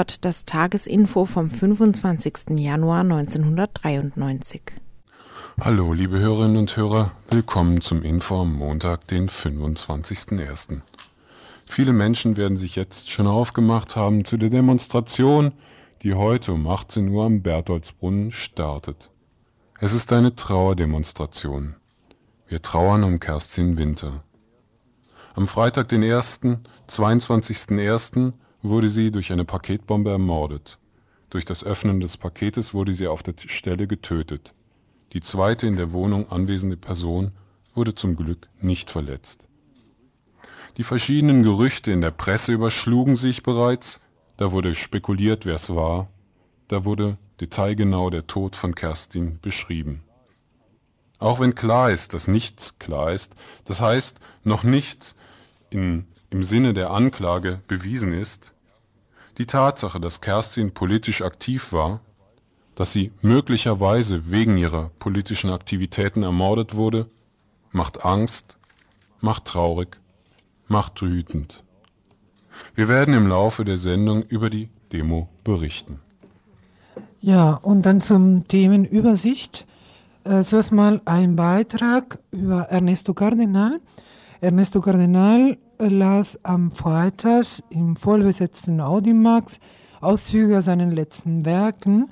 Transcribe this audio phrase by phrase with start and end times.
[0.00, 2.58] Hört das Tagesinfo vom 25.
[2.58, 4.62] Januar 1993.
[5.60, 10.80] Hallo, liebe Hörerinnen und Hörer, willkommen zum Info am Montag, den 25.01.
[11.66, 15.52] Viele Menschen werden sich jetzt schon aufgemacht haben zu der Demonstration,
[16.02, 19.10] die heute um 18 Uhr am Bertholdsbrunnen startet.
[19.80, 21.74] Es ist eine Trauerdemonstration.
[22.48, 24.24] Wir trauern um Kerstin Winter.
[25.34, 26.40] Am Freitag, den 1.,
[26.88, 28.32] 22.01.,
[28.62, 30.78] wurde sie durch eine Paketbombe ermordet.
[31.30, 34.52] Durch das Öffnen des Paketes wurde sie auf der Stelle getötet.
[35.12, 37.32] Die zweite in der Wohnung anwesende Person
[37.74, 39.40] wurde zum Glück nicht verletzt.
[40.76, 44.00] Die verschiedenen Gerüchte in der Presse überschlugen sich bereits,
[44.36, 46.08] da wurde spekuliert, wer es war,
[46.68, 50.02] da wurde detailgenau der Tod von Kerstin beschrieben.
[51.18, 53.32] Auch wenn klar ist, dass nichts klar ist,
[53.64, 55.14] das heißt, noch nichts
[55.68, 58.54] in im Sinne der Anklage bewiesen ist,
[59.38, 62.00] die Tatsache, dass Kerstin politisch aktiv war,
[62.74, 67.06] dass sie möglicherweise wegen ihrer politischen Aktivitäten ermordet wurde,
[67.72, 68.56] macht Angst,
[69.20, 69.98] macht traurig,
[70.66, 71.62] macht wütend.
[72.74, 76.00] Wir werden im Laufe der Sendung über die Demo berichten.
[77.20, 79.66] Ja, und dann zum Themenübersicht.
[80.24, 83.80] Äh, zuerst mal ein Beitrag über Ernesto Cardenal.
[84.40, 85.58] Ernesto Cardenal
[85.88, 89.58] las am Freitag im vollbesetzten Audimax
[90.00, 92.10] Auszüge aus seinen letzten Werken.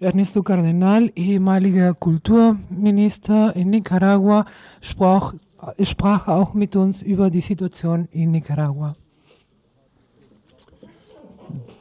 [0.00, 4.46] Ernesto Cardenal, ehemaliger Kulturminister in Nicaragua,
[4.80, 5.34] sprach,
[5.82, 8.96] sprach auch mit uns über die Situation in Nicaragua.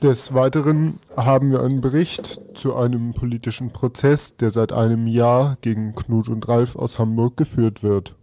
[0.02, 5.96] Des Weiteren haben wir einen Bericht zu einem politischen Prozess, der seit einem Jahr gegen
[5.96, 8.16] Knut und Ralf aus Hamburg geführt wird.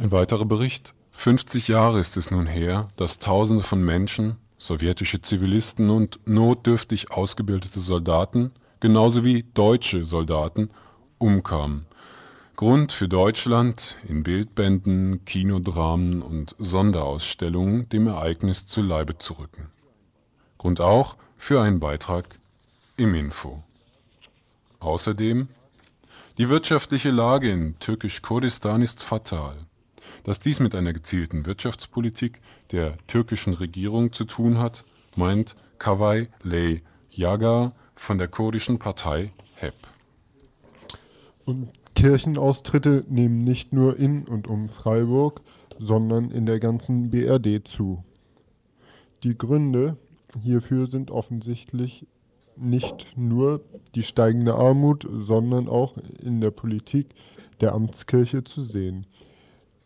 [0.00, 0.94] Ein weiterer Bericht.
[1.12, 7.80] 50 Jahre ist es nun her, dass Tausende von Menschen, sowjetische Zivilisten und notdürftig ausgebildete
[7.80, 10.70] Soldaten, genauso wie deutsche Soldaten,
[11.18, 11.84] umkamen.
[12.56, 19.68] Grund für Deutschland, in Bildbänden, Kinodramen und Sonderausstellungen dem Ereignis zu Leibe zu rücken.
[20.56, 22.24] Grund auch für einen Beitrag
[22.96, 23.62] im Info.
[24.78, 25.48] Außerdem
[26.38, 29.58] die wirtschaftliche Lage in Türkisch-Kurdistan ist fatal.
[30.24, 32.40] Dass dies mit einer gezielten Wirtschaftspolitik
[32.72, 34.84] der türkischen Regierung zu tun hat,
[35.16, 39.74] meint Kavai Ley Yagar von der kurdischen Partei HEP.
[41.44, 45.40] Und Kirchenaustritte nehmen nicht nur in und um Freiburg,
[45.78, 48.04] sondern in der ganzen BRD zu.
[49.22, 49.96] Die Gründe
[50.40, 52.06] hierfür sind offensichtlich
[52.56, 53.62] nicht nur
[53.94, 57.08] die steigende Armut, sondern auch in der Politik
[57.60, 59.06] der Amtskirche zu sehen.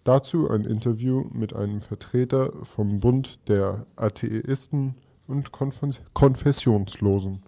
[0.04, 7.42] Dazu ein Interview mit einem Vertreter vom Bund der Atheisten und Konfessionslosen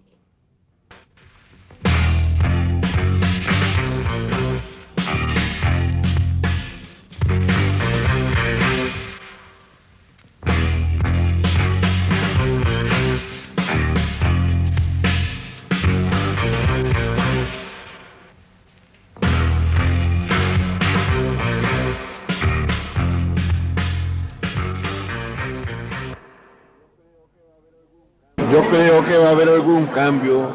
[29.97, 30.53] cambio,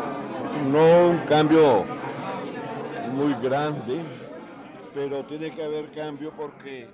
[0.71, 1.85] no un cambio
[3.13, 4.01] muy grande,
[4.95, 6.89] pero tiene que haber cambio porque...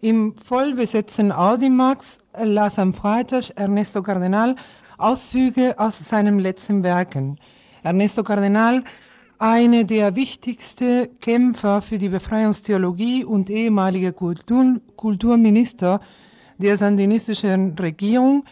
[0.00, 4.56] Im vollbesetzten Audimax las am Freitag Ernesto Cardenal
[4.96, 7.38] Auszüge aus seinem letzten Werken.
[7.84, 8.82] Ernesto Cardenal,
[9.38, 16.00] einer der wichtigsten Kämpfer für die Befreiungstheologie und ehemalige Kultur, Kulturminister
[16.58, 18.44] der sandinistischen Regierung,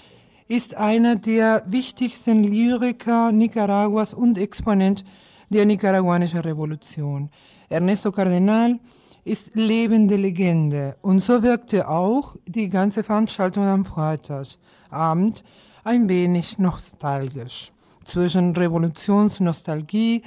[0.48, 5.04] ist einer der wichtigsten Lyriker Nicaraguas und Exponent
[5.50, 7.30] der nicaraguanischen Revolution.
[7.68, 8.78] Ernesto Cardenal
[9.24, 15.42] ist lebende Legende und so wirkte auch die ganze Veranstaltung am Freitagabend
[15.82, 17.72] ein wenig nostalgisch
[18.04, 20.22] zwischen Revolutionsnostalgie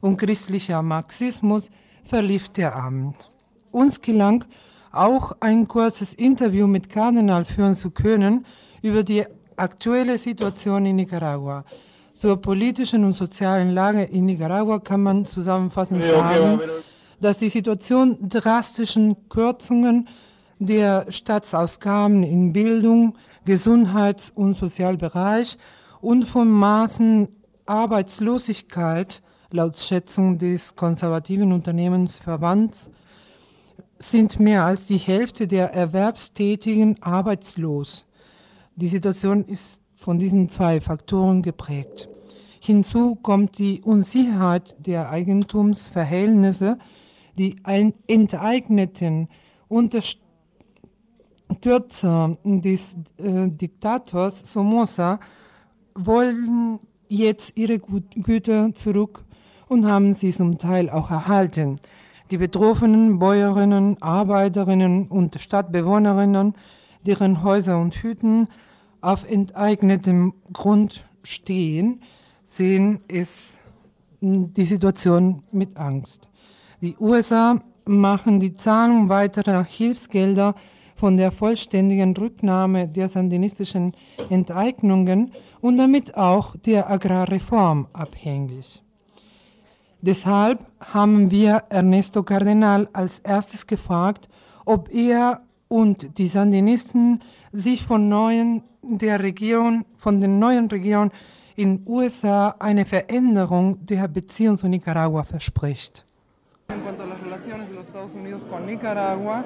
[0.00, 1.68] und christlicher Marxismus
[2.04, 3.16] verlief der Abend.
[3.72, 4.44] Uns gelang
[4.96, 8.46] auch ein kurzes Interview mit Kardinal führen zu können
[8.82, 9.24] über die
[9.56, 11.64] aktuelle Situation in Nicaragua.
[12.14, 16.60] Zur politischen und sozialen Lage in Nicaragua kann man zusammenfassend sagen,
[17.20, 20.08] dass die Situation drastischen Kürzungen
[20.58, 25.58] der Staatsausgaben in Bildung, Gesundheits- und Sozialbereich
[26.00, 27.28] und von Maßen
[27.66, 32.90] Arbeitslosigkeit laut Schätzung des konservativen Unternehmensverbands
[33.98, 38.04] sind mehr als die Hälfte der Erwerbstätigen arbeitslos.
[38.76, 42.08] Die Situation ist von diesen zwei Faktoren geprägt.
[42.60, 46.78] Hinzu kommt die Unsicherheit der Eigentumsverhältnisse,
[47.36, 47.56] die
[48.06, 49.28] enteigneten
[49.68, 50.18] Unterstützer
[52.44, 55.20] des äh, Diktators Somoza
[55.94, 59.24] wollen jetzt ihre Güter zurück
[59.68, 61.78] und haben sie zum Teil auch erhalten.
[62.34, 66.54] Die betroffenen Bäuerinnen, Arbeiterinnen und Stadtbewohnerinnen,
[67.06, 68.48] deren Häuser und Hütten
[69.00, 72.02] auf enteignetem Grund stehen,
[72.42, 73.56] sehen es
[74.20, 76.28] die Situation mit Angst.
[76.80, 80.56] Die USA machen die Zahlung weiterer Hilfsgelder
[80.96, 83.92] von der vollständigen Rücknahme der sandinistischen
[84.28, 88.83] Enteignungen und damit auch der Agrarreform abhängig.
[90.06, 90.58] Deshalb
[90.92, 94.28] haben wir Ernesto Cardenal als erstes gefragt,
[94.66, 97.22] ob er und die Sandinisten
[97.52, 101.10] sich von neuen der Regierung, von den neuen Regierungen
[101.56, 106.04] in USA eine Veränderung der Beziehung zu Nicaragua verspricht.
[106.68, 109.42] En cuanto a las relaciones de los Estados Unidos con Nicaragua,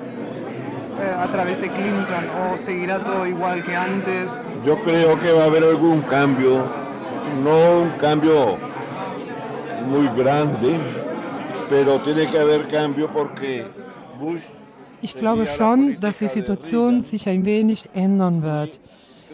[1.01, 4.29] eh, a través de Clinton, o seguirá todo igual que antes?
[4.65, 6.65] Yo creo que va a haber algún cambio,
[7.45, 8.59] no un cambio
[9.89, 10.79] muy grande,
[11.69, 13.67] pero tiene que haber cambio porque
[14.21, 14.43] Bush.
[15.01, 18.81] Ich glaube schon, dass die Situation sich ein wenig ändern wird.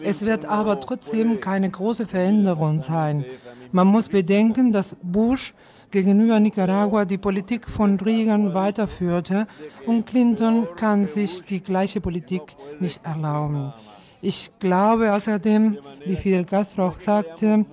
[0.03, 3.25] Es wird aber trotzdem keine große Veränderung sein.
[3.71, 5.53] Man muss bedenken, dass Bush
[5.91, 9.47] gegenüber Nicaragua die Politik von Reagan weiterführte
[9.87, 13.73] und Clinton kann sich die gleiche Politik nicht erlauben.
[14.21, 17.65] Ich glaube außerdem, wie Fidel Castro auch sagte,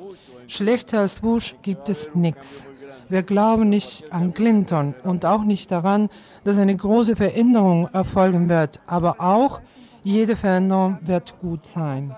[0.47, 2.67] schlechter als Bush gibt es nichts.
[3.13, 6.09] Wir glauben nicht an Clinton und auch nicht daran,
[6.45, 8.81] dass eine große Veränderung erfolgen wird.
[8.87, 9.61] Aber auch
[10.03, 12.17] jede Veränderung wird gut sein.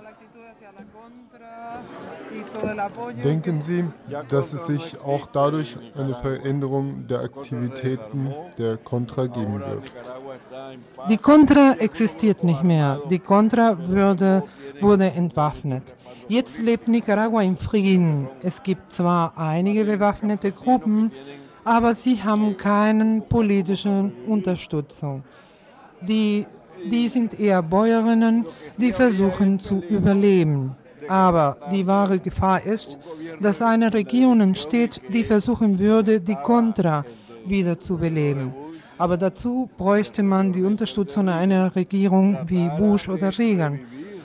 [3.22, 3.84] Denken Sie,
[4.28, 9.92] dass es sich auch dadurch eine Veränderung der Aktivitäten der Contra geben wird?
[11.08, 13.00] Die Contra existiert nicht mehr.
[13.10, 14.44] Die Contra wurde,
[14.80, 15.94] wurde entwaffnet.
[16.28, 18.28] Jetzt lebt Nicaragua im Frieden.
[18.42, 21.12] Es gibt zwar einige bewaffnete Gruppen,
[21.64, 25.22] aber sie haben keine politische Unterstützung.
[26.00, 26.46] Die,
[26.90, 28.46] die sind eher Bäuerinnen,
[28.78, 30.76] die versuchen zu überleben.
[31.08, 32.98] Aber die wahre Gefahr ist,
[33.40, 37.04] dass eine Regierung entsteht, die versuchen würde, die Contra
[37.46, 38.54] wieder zu beleben.
[38.96, 43.80] Aber dazu bräuchte man die Unterstützung einer Regierung wie Bush oder Reagan.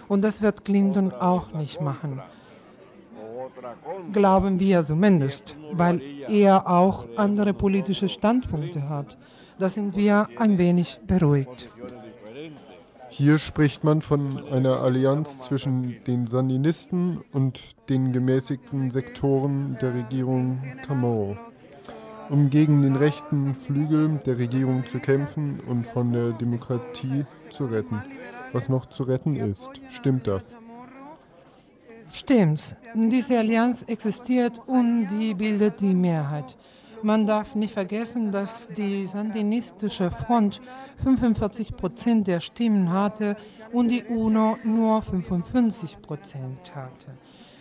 [0.08, 2.22] Und das wird Clinton auch nicht machen.
[4.14, 9.18] Glauben wir zumindest, weil er auch andere politische Standpunkte hat.
[9.58, 11.70] Da sind wir ein wenig beruhigt.
[13.10, 20.62] Hier spricht man von einer Allianz zwischen den Sandinisten und den gemäßigten Sektoren der Regierung
[20.86, 21.38] Camaro,
[22.30, 28.02] um gegen den rechten Flügel der Regierung zu kämpfen und von der Demokratie zu retten
[28.54, 29.70] was noch zu retten ist.
[29.90, 30.56] Stimmt das?
[32.12, 32.76] Stimmt.
[32.96, 36.58] Diese Allianz existiert und die bildet die Mehrheit.
[37.02, 40.62] Man darf nicht vergessen, dass die sandinistische Front
[41.04, 43.38] 45 Prozent der Stimmen hatte
[43.72, 47.08] und die UNO nur 55 Prozent hatte.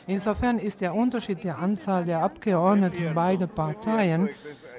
[0.07, 4.31] Insofern ist der Unterschied der Anzahl der Abgeordneten beider Parteien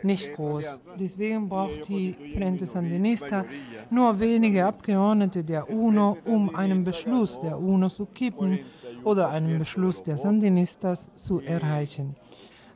[0.02, 0.64] nicht groß.
[1.00, 3.46] Deswegen braucht die Frente Sandinista
[3.90, 8.60] nur wenige Abgeordnete der UNO, um einen Beschluss der UNO zu kippen
[9.04, 12.16] oder einen Beschluss der Sandinistas zu erreichen,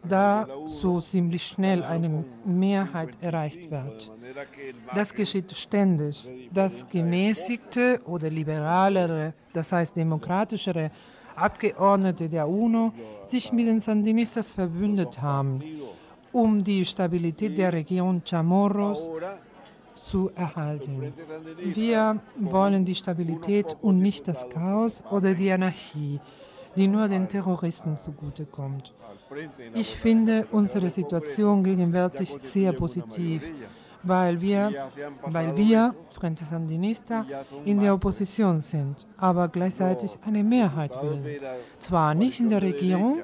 [0.07, 0.47] da
[0.81, 4.11] so ziemlich schnell eine Mehrheit erreicht wird.
[4.95, 6.27] Das geschieht ständig.
[6.51, 10.91] Das gemäßigte oder liberalere, das heißt demokratischere
[11.35, 12.93] Abgeordnete der UNO
[13.25, 15.63] sich mit den Sandinistas verbündet haben
[16.33, 18.97] um die Stabilität der Region Chamorros
[20.09, 21.13] zu erhalten.
[21.63, 26.19] Wir wollen die Stabilität und nicht das Chaos oder die Anarchie.
[26.75, 28.93] die nur den Terroristen zugutekommt.
[29.73, 33.43] Ich finde unsere Situation gegenwärtig sehr positiv,
[34.03, 34.89] weil wir,
[35.25, 37.25] weil wir, Frente Sandinista,
[37.65, 41.25] in der Opposition sind, aber gleichzeitig eine Mehrheit bilden.
[41.79, 43.21] Zwar nicht in der Regierung,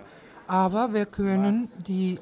[0.48, 2.18] aber wir können die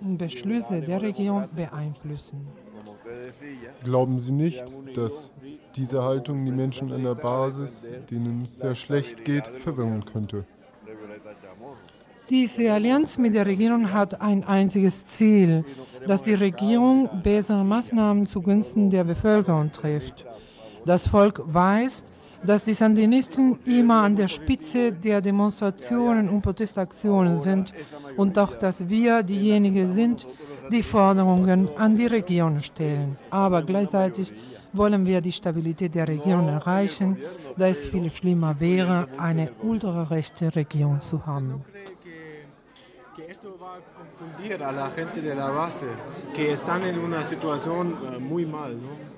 [0.00, 2.46] Beschlüsse der Regierung beeinflussen.
[3.82, 4.62] Glauben Sie nicht,
[4.94, 5.32] dass
[5.74, 10.44] diese Haltung die Menschen an der Basis, denen es sehr schlecht geht, verwirren könnte?
[12.30, 15.64] Diese Allianz mit der Regierung hat ein einziges Ziel,
[16.06, 20.24] dass die Regierung bessere Maßnahmen zugunsten der Bevölkerung trifft.
[20.86, 22.04] Das Volk weiß,
[22.46, 27.74] dass die Sandinisten immer an der Spitze der Demonstrationen und Protestaktionen sind
[28.16, 30.28] und auch, dass wir diejenigen sind,
[30.70, 33.18] die Forderungen an die Regierung stellen.
[33.30, 34.32] Aber gleichzeitig
[34.72, 37.16] wollen wir die Stabilität der Regierung erreichen,
[37.56, 41.64] da es viel schlimmer wäre, eine ultrarechte Regierung zu haben.
[43.30, 45.86] Esto va a confundir a la gente de la base,
[46.34, 49.09] que están en una situación uh, muy mal, ¿no?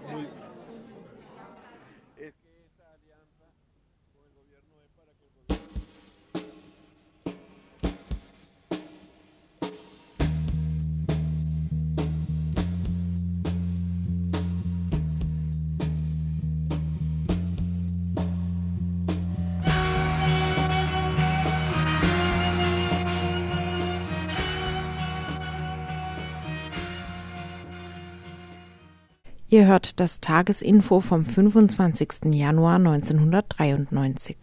[29.52, 32.32] Ihr hört das Tagesinfo vom 25.
[32.32, 34.38] Januar 1993.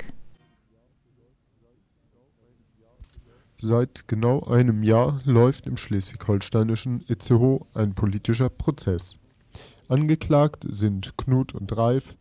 [3.60, 9.16] Seit genau einem Jahr läuft im schleswig-holsteinischen Itzehoe ein politischer Prozess.
[9.88, 12.14] Angeklagt sind Knut und Reif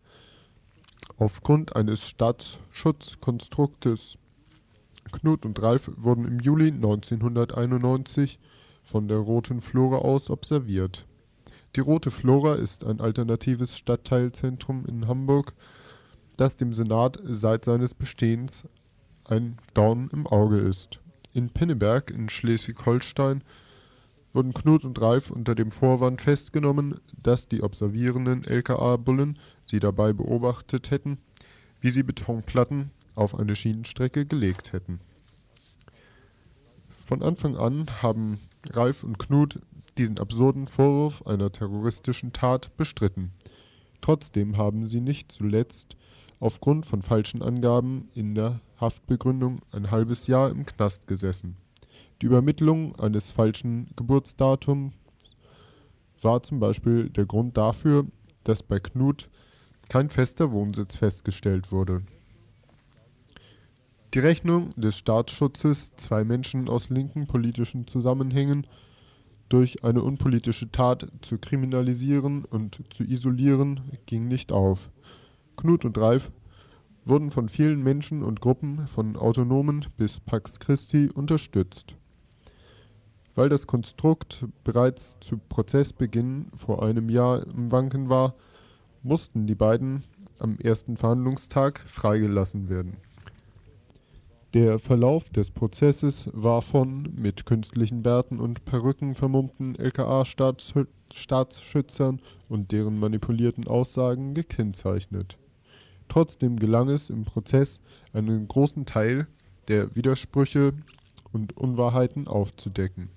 [1.19, 4.17] aufgrund eines Staatsschutzkonstruktes.
[5.13, 8.39] Knut und Reif wurden im Juli 1991
[8.83, 11.05] von der Roten Flora aus observiert.
[11.77, 15.53] Die Rote Flora ist ein alternatives Stadtteilzentrum in Hamburg,
[16.37, 18.65] das dem Senat seit seines Bestehens
[19.25, 20.99] ein Dorn im Auge ist.
[21.35, 23.45] In Pinneberg in Schleswig-Holstein
[24.33, 30.91] wurden Knut und Ralf unter dem Vorwand festgenommen, dass die observierenden LKA-Bullen sie dabei beobachtet
[30.91, 31.19] hätten,
[31.81, 35.01] wie sie Betonplatten auf eine Schienenstrecke gelegt hätten.
[37.05, 38.39] Von Anfang an haben
[38.71, 39.61] Ralf und Knut
[39.99, 43.33] diesen absurden Vorwurf einer terroristischen Tat bestritten.
[44.01, 45.97] Trotzdem haben sie nicht zuletzt
[46.41, 51.57] aufgrund von falschen Angaben in der Haftbegründung ein halbes Jahr im Knast gesessen.
[52.23, 54.95] Die Übermittlung eines falschen Geburtsdatums
[56.23, 58.07] war zum Beispiel der Grund dafür,
[58.45, 59.29] dass bei Knut
[59.89, 62.03] kein fester Wohnsitz festgestellt wurde.
[64.15, 68.67] Die Rechnung des Staatsschutzes, zwei Menschen aus linken politischen Zusammenhängen
[69.49, 74.91] durch eine unpolitische Tat zu kriminalisieren und zu isolieren, ging nicht auf.
[75.57, 76.31] Knut und Ralf
[77.05, 81.95] wurden von vielen Menschen und Gruppen, von Autonomen bis Pax Christi, unterstützt.
[83.35, 88.35] Weil das Konstrukt bereits zu Prozessbeginn vor einem Jahr im Wanken war,
[89.03, 90.03] mussten die beiden
[90.39, 92.97] am ersten Verhandlungstag freigelassen werden
[94.55, 102.99] der Verlauf des Prozesses war von mit künstlichen Bärten und Perücken vermummten LKA-Staatsschützern und deren
[102.99, 105.37] manipulierten Aussagen gekennzeichnet.
[106.09, 107.83] Trotzdem gelang es im Prozess,
[108.15, 109.27] einen großen Teil
[109.69, 110.73] der Widersprüche
[111.31, 113.11] und Unwahrheiten aufzudecken,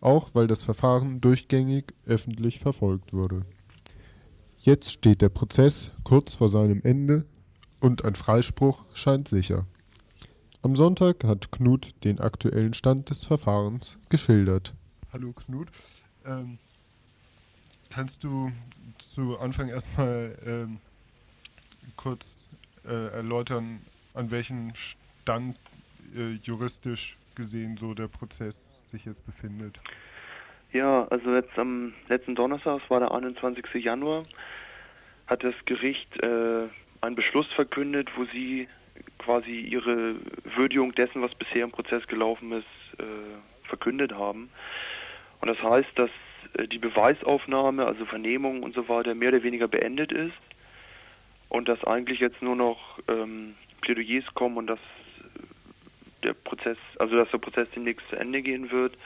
[0.00, 3.44] auch weil das Verfahren durchgängig öffentlich verfolgt wurde.
[4.58, 7.24] Jetzt steht der Prozess kurz vor seinem Ende
[7.80, 9.66] und ein Freispruch scheint sicher
[10.64, 14.72] am Sonntag hat Knut den aktuellen Stand des Verfahrens geschildert.
[15.12, 15.68] Hallo Knut,
[16.24, 16.58] ähm,
[17.90, 18.50] kannst du
[19.14, 20.78] zu Anfang erstmal ähm,
[21.96, 22.48] kurz
[22.86, 23.82] äh, erläutern,
[24.14, 24.72] an welchem
[25.22, 25.58] Stand
[26.16, 28.56] äh, juristisch gesehen so der Prozess
[28.90, 29.78] sich jetzt befindet?
[30.72, 33.66] Ja, also jetzt am letzten Donnerstag, es war der 21.
[33.74, 34.24] Januar,
[35.26, 36.68] hat das Gericht äh,
[37.02, 38.66] einen Beschluss verkündet, wo sie
[39.18, 40.16] quasi ihre
[40.56, 44.50] Würdigung dessen, was bisher im Prozess gelaufen ist, äh, verkündet haben.
[45.40, 46.10] Und das heißt, dass
[46.58, 50.32] äh, die Beweisaufnahme, also Vernehmung und so weiter, mehr oder weniger beendet ist
[51.48, 54.80] und dass eigentlich jetzt nur noch ähm, Plädoyers kommen und dass
[56.22, 58.96] der Prozess, also dass der Prozess demnächst zu Ende gehen wird.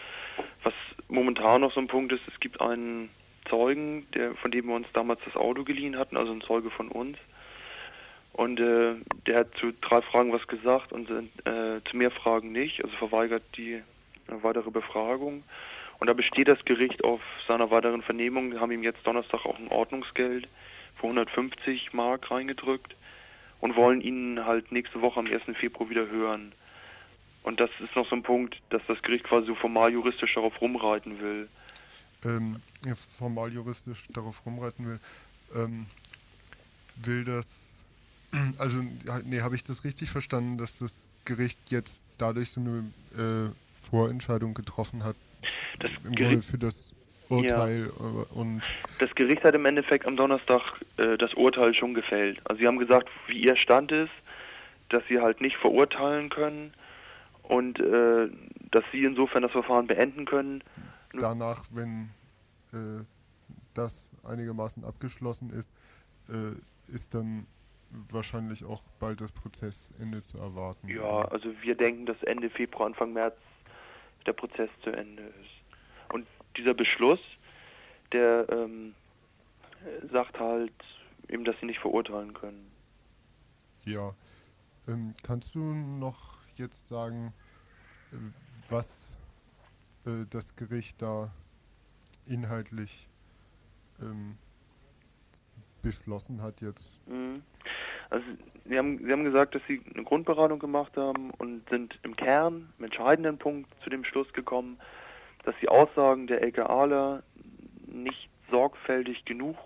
[0.63, 0.75] Was
[1.09, 3.11] momentan noch so ein Punkt ist, es gibt einen
[3.49, 6.89] Zeugen, der, von dem wir uns damals das Auto geliehen hatten, also ein Zeuge von
[6.89, 7.19] uns,
[8.39, 8.95] Und äh,
[9.27, 13.43] der hat zu drei Fragen was gesagt und äh, zu mehr Fragen nicht, also verweigert
[13.57, 13.83] die äh,
[14.29, 15.43] weitere Befragung.
[15.99, 19.59] Und da besteht das Gericht auf seiner weiteren Vernehmung, Wir haben ihm jetzt Donnerstag auch
[19.59, 20.47] ein Ordnungsgeld
[20.95, 22.95] für 150 Mark reingedrückt
[23.59, 25.43] und wollen ihn halt nächste Woche am 1.
[25.59, 26.53] Februar wieder hören.
[27.43, 30.61] Und das ist noch so ein Punkt, dass das Gericht quasi so formal juristisch darauf
[30.61, 31.49] rumreiten will.
[32.25, 32.63] Ähm,
[33.19, 35.01] formal juristisch darauf rumreiten will.
[35.57, 35.87] Ähm,
[37.03, 37.68] will das,
[38.59, 38.83] also,
[39.25, 40.93] nee, habe ich das richtig verstanden, dass das
[41.25, 42.85] Gericht jetzt dadurch so eine
[43.17, 45.17] äh, Vorentscheidung getroffen hat?
[45.79, 46.95] Das Im Gericht, Grunde für das
[47.29, 48.25] Urteil ja.
[48.35, 48.63] und.
[48.99, 50.63] Das Gericht hat im Endeffekt am Donnerstag
[50.97, 52.41] äh, das Urteil schon gefällt.
[52.45, 54.13] Also sie haben gesagt, wie ihr Stand ist,
[54.89, 56.73] dass sie halt nicht verurteilen können
[57.43, 58.29] und äh,
[58.71, 60.63] dass sie insofern das Verfahren beenden können.
[61.13, 62.11] Danach, wenn
[62.73, 63.05] äh,
[63.75, 65.71] das einigermaßen abgeschlossen ist,
[66.29, 67.47] äh, ist dann
[67.91, 70.89] wahrscheinlich auch bald das Prozessende zu erwarten.
[70.89, 73.37] Ja, also wir denken, dass Ende Februar, Anfang März
[74.27, 76.13] der Prozess zu Ende ist.
[76.13, 76.27] Und
[76.57, 77.21] dieser Beschluss,
[78.13, 78.95] der ähm,
[80.11, 80.73] sagt halt
[81.29, 82.71] eben, dass sie nicht verurteilen können.
[83.85, 84.15] Ja.
[84.87, 87.33] Ähm, kannst du noch jetzt sagen,
[88.69, 89.17] was
[90.07, 91.31] äh, das Gericht da
[92.27, 93.09] inhaltlich
[94.01, 94.37] ähm,
[95.83, 96.85] beschlossen hat jetzt?
[97.07, 97.43] Mhm.
[98.11, 98.25] Also
[98.65, 102.69] Sie haben, Sie haben gesagt, dass Sie eine Grundberatung gemacht haben und sind im Kern,
[102.79, 104.79] im entscheidenden Punkt zu dem Schluss gekommen,
[105.45, 107.23] dass die Aussagen der LKAler
[107.87, 109.57] nicht sorgfältig genug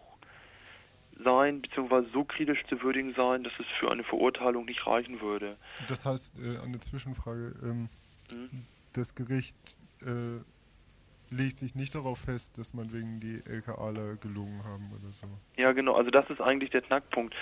[1.24, 5.56] sein, beziehungsweise so kritisch zu würdigen sein, dass es für eine Verurteilung nicht reichen würde.
[5.88, 7.88] Das heißt, äh, eine Zwischenfrage, ähm,
[8.32, 8.66] mhm.
[8.92, 9.56] das Gericht
[10.00, 10.40] äh,
[11.32, 15.26] legt sich nicht darauf fest, dass man wegen die LKAler gelogen haben oder so.
[15.56, 17.34] Ja, genau, also das ist eigentlich der Knackpunkt.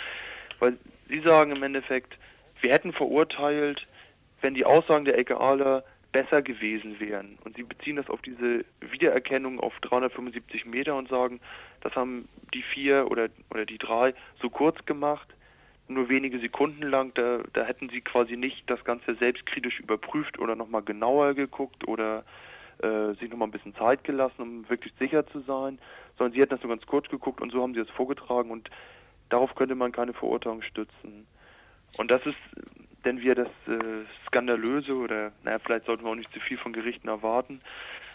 [0.58, 2.16] Weil Sie sagen im Endeffekt,
[2.60, 3.86] wir hätten verurteilt,
[4.42, 7.38] wenn die Aussagen der LKAler besser gewesen wären.
[7.44, 11.40] Und Sie beziehen das auf diese Wiedererkennung auf 375 Meter und sagen,
[11.82, 15.28] das haben die vier oder, oder die drei so kurz gemacht,
[15.88, 20.54] nur wenige Sekunden lang, da, da hätten Sie quasi nicht das Ganze selbstkritisch überprüft oder
[20.54, 22.24] nochmal genauer geguckt oder
[22.82, 25.78] äh, sich nochmal ein bisschen Zeit gelassen, um wirklich sicher zu sein,
[26.18, 28.70] sondern Sie hätten das nur ganz kurz geguckt und so haben Sie es vorgetragen und
[29.28, 31.26] darauf könnte man keine Verurteilung stützen.
[31.96, 32.36] Und das ist,
[33.04, 36.72] denn wir das äh, Skandalöse oder, naja, vielleicht sollten wir auch nicht zu viel von
[36.72, 37.60] Gerichten erwarten,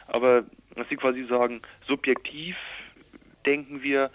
[0.08, 0.44] aber
[0.76, 2.56] dass sie quasi sagen, subjektiv
[3.46, 4.12] denken wir,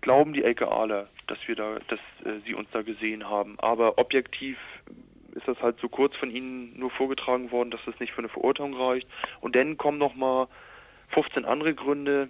[0.00, 4.58] glauben die LKAler, dass wir da, dass äh, sie uns da gesehen haben, aber objektiv
[5.36, 8.28] ist das halt so kurz von ihnen nur vorgetragen worden, dass das nicht für eine
[8.28, 9.06] Verurteilung reicht.
[9.40, 10.48] Und dann kommen noch mal
[11.08, 12.28] 15 andere Gründe,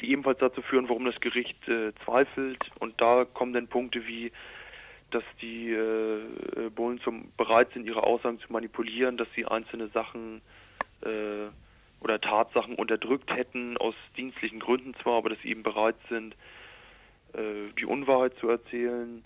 [0.00, 2.70] die ebenfalls dazu führen, warum das Gericht äh, zweifelt.
[2.80, 4.32] Und da kommen dann Punkte wie,
[5.10, 10.40] dass die äh, Bullen zum, bereit sind, ihre Aussagen zu manipulieren, dass sie einzelne Sachen
[11.02, 11.48] äh,
[12.00, 16.34] oder Tatsachen unterdrückt hätten, aus dienstlichen Gründen zwar, aber dass sie eben bereit sind,
[17.34, 19.22] äh, die Unwahrheit zu erzählen.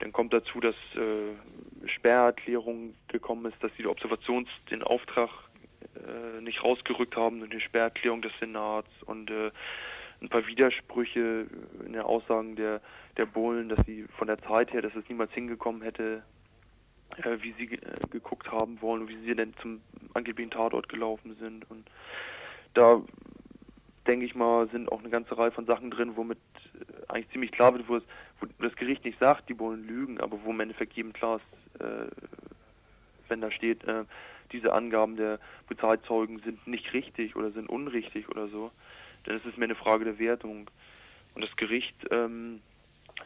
[0.00, 5.30] Dann kommt dazu, dass äh, Sperrerklärung gekommen ist, dass die Observations den Auftrag
[5.96, 9.50] äh, nicht rausgerückt haben und die Sperrerklärung des Senats und äh,
[10.20, 11.46] ein paar Widersprüche
[11.84, 12.80] in den Aussagen der,
[13.16, 16.22] der Bohlen, dass sie von der Zeit her, dass es niemals hingekommen hätte,
[17.16, 17.78] äh, wie sie äh,
[18.10, 19.80] geguckt haben wollen und wie sie denn zum
[20.14, 21.70] angeblichen Tatort gelaufen sind.
[21.70, 21.88] Und
[22.74, 23.02] da
[24.08, 26.38] denke ich mal, sind auch eine ganze Reihe von Sachen drin, womit
[26.74, 28.02] äh, eigentlich ziemlich klar wird, wo, es,
[28.40, 31.80] wo das Gericht nicht sagt, die Bullen lügen, aber wo im Endeffekt jedem klar ist,
[31.80, 32.06] äh,
[33.28, 34.04] wenn da steht, äh,
[34.52, 38.70] diese Angaben der Bezahlt-Zeugen sind nicht richtig oder sind unrichtig oder so,
[39.24, 40.70] dann ist es mir eine Frage der Wertung.
[41.34, 42.60] Und das Gericht ähm,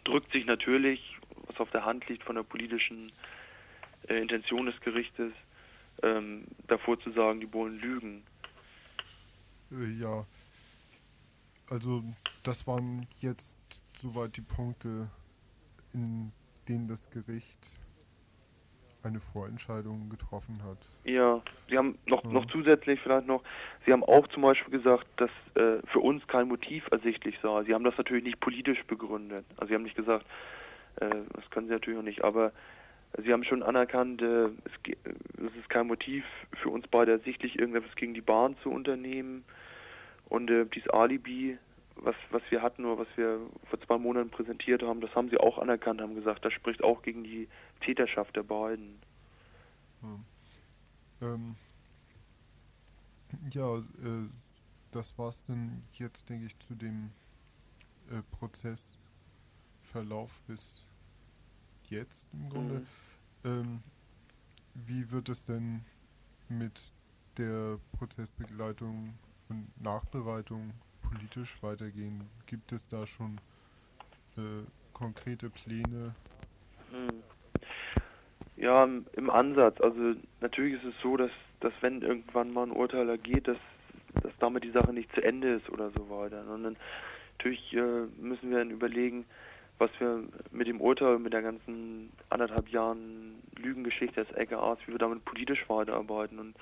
[0.04, 1.16] drückt sich natürlich,
[1.46, 3.12] was auf der Hand liegt von der politischen
[4.08, 5.32] äh, Intention des Gerichtes,
[6.02, 8.24] ähm, davor zu sagen, die Bullen lügen.
[9.70, 10.26] Äh, ja,
[11.68, 12.02] also
[12.42, 13.56] das waren jetzt
[13.96, 15.08] soweit die Punkte,
[15.92, 16.32] in
[16.68, 17.58] denen das Gericht
[19.04, 20.78] eine Vorentscheidung getroffen hat.
[21.04, 22.30] Ja, Sie haben noch, ja.
[22.30, 23.42] noch zusätzlich vielleicht noch,
[23.84, 27.64] Sie haben auch zum Beispiel gesagt, dass äh, für uns kein Motiv ersichtlich sei.
[27.64, 29.44] Sie haben das natürlich nicht politisch begründet.
[29.56, 30.24] Also Sie haben nicht gesagt,
[30.96, 32.52] äh, das können Sie natürlich auch nicht, aber
[33.18, 36.24] Sie haben schon anerkannt, äh, es, es, ist kein Motiv
[36.62, 39.44] für uns beide ersichtlich, irgendetwas gegen die Bahn zu unternehmen.
[40.28, 41.58] Und äh, dieses Alibi,
[41.96, 45.38] was, was wir hatten oder was wir vor zwei Monaten präsentiert haben, das haben sie
[45.38, 47.48] auch anerkannt, haben gesagt, das spricht auch gegen die
[47.80, 48.98] Täterschaft der beiden.
[50.00, 50.24] Hm.
[51.20, 51.56] Ähm,
[53.52, 54.28] ja, äh,
[54.90, 57.12] das war's dann jetzt, denke ich, zu dem
[58.10, 60.86] äh, Prozessverlauf bis
[61.88, 62.74] jetzt im Grunde.
[62.74, 62.86] Mhm.
[63.44, 63.82] Ähm,
[64.74, 65.84] wie wird es denn
[66.48, 66.80] mit
[67.36, 69.14] der Prozessbegleitung
[69.52, 72.28] und Nachbereitung politisch weitergehen?
[72.46, 73.38] Gibt es da schon
[74.36, 76.14] äh, konkrete Pläne?
[76.90, 77.22] Hm.
[78.56, 79.80] Ja, im Ansatz.
[79.80, 83.58] Also natürlich ist es so, dass, dass wenn irgendwann mal ein Urteil ergeht, dass,
[84.22, 86.46] dass damit die Sache nicht zu Ende ist oder so weiter.
[86.48, 86.76] Und dann
[87.38, 89.24] natürlich äh, müssen wir dann überlegen,
[89.78, 94.98] was wir mit dem Urteil, mit der ganzen anderthalb Jahren Lügengeschichte des LKAs, wie wir
[94.98, 96.38] damit politisch weiterarbeiten.
[96.38, 96.54] Und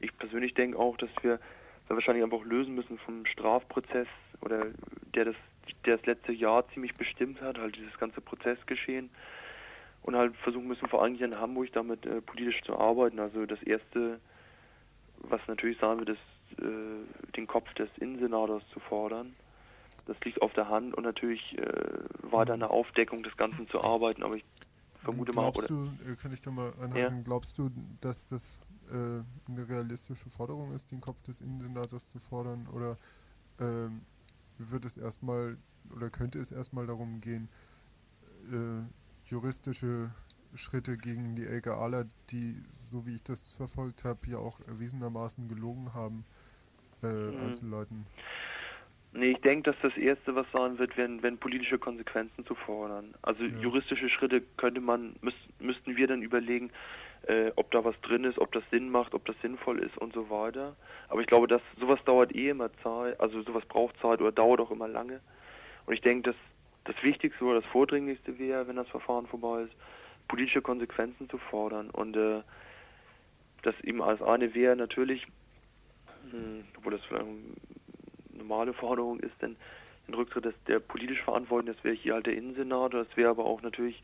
[0.00, 1.40] ich persönlich denke auch, dass wir
[1.88, 4.08] dann wahrscheinlich einfach lösen müssen vom Strafprozess
[4.42, 4.66] oder
[5.14, 5.36] der das,
[5.84, 9.10] der das letzte Jahr ziemlich bestimmt hat, halt dieses ganze Prozessgeschehen
[10.02, 13.18] und halt versuchen müssen, vor allem hier in Hamburg damit äh, politisch zu arbeiten.
[13.18, 14.20] Also das erste,
[15.18, 19.34] was natürlich sagen wir, ist, äh, den Kopf des Innensenators zu fordern.
[20.06, 21.64] Das liegt auf der Hand und natürlich äh,
[22.22, 24.44] weiter eine Aufdeckung des Ganzen zu arbeiten, aber ich
[25.02, 25.66] vermute glaubst mal.
[25.68, 27.22] Glaubst du, äh, kann ich da mal anhaken, ja?
[27.24, 27.70] glaubst du,
[28.00, 28.58] dass das
[28.92, 32.66] äh, eine realistische Forderung ist, den Kopf des Innensenators zu fordern?
[32.72, 32.96] Oder
[33.60, 34.02] ähm,
[34.58, 35.56] wird es erstmal
[35.94, 37.48] oder könnte es erstmal darum gehen,
[38.50, 38.82] äh,
[39.30, 40.10] juristische
[40.54, 45.94] Schritte gegen die LKAler, die, so wie ich das verfolgt habe, ja auch erwiesenermaßen gelogen
[45.94, 46.24] haben,
[47.02, 47.40] äh, mhm.
[47.46, 48.06] einzuleiten?
[49.12, 53.14] Nee, ich denke, dass das Erste, was sein wird, wenn, wenn politische Konsequenzen zu fordern.
[53.22, 53.58] Also ja.
[53.58, 56.70] juristische Schritte könnte man, müß, müssten wir dann überlegen,
[57.26, 60.14] äh, ob da was drin ist, ob das Sinn macht, ob das sinnvoll ist und
[60.14, 60.76] so weiter.
[61.08, 64.60] Aber ich glaube, dass sowas dauert eh immer Zeit, also sowas braucht Zeit oder dauert
[64.60, 65.20] auch immer lange.
[65.86, 66.36] Und ich denke, dass
[66.84, 69.72] das Wichtigste oder das Vordringlichste wäre, wenn das Verfahren vorbei ist,
[70.28, 71.90] politische Konsequenzen zu fordern.
[71.90, 72.42] Und äh,
[73.62, 75.26] das eben als eine wäre natürlich,
[76.26, 79.56] mh, hm, obwohl das vielleicht eine normale Forderung ist, denn
[80.06, 83.44] den Rücktritt des, der politisch Verantwortlichen, das wäre hier halt der Innensenator, das wäre aber
[83.44, 84.02] auch natürlich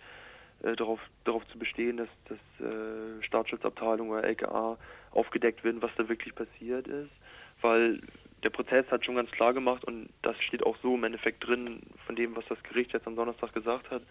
[0.65, 4.79] äh, darauf, darauf zu bestehen, dass, dass äh, Staatsschutzabteilung oder LKA
[5.11, 7.11] aufgedeckt werden, was da wirklich passiert ist,
[7.61, 8.01] weil
[8.43, 11.81] der Prozess hat schon ganz klar gemacht und das steht auch so im Endeffekt drin
[12.07, 14.03] von dem, was das Gericht jetzt am Donnerstag gesagt hat,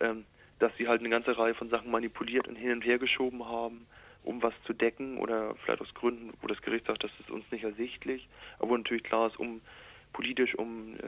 [0.00, 0.24] ähm,
[0.58, 3.86] dass sie halt eine ganze Reihe von Sachen manipuliert und hin und her geschoben haben,
[4.24, 7.44] um was zu decken oder vielleicht aus Gründen, wo das Gericht sagt, das ist uns
[7.50, 9.60] nicht ersichtlich, aber natürlich klar ist, um
[10.12, 11.00] politisch, um äh,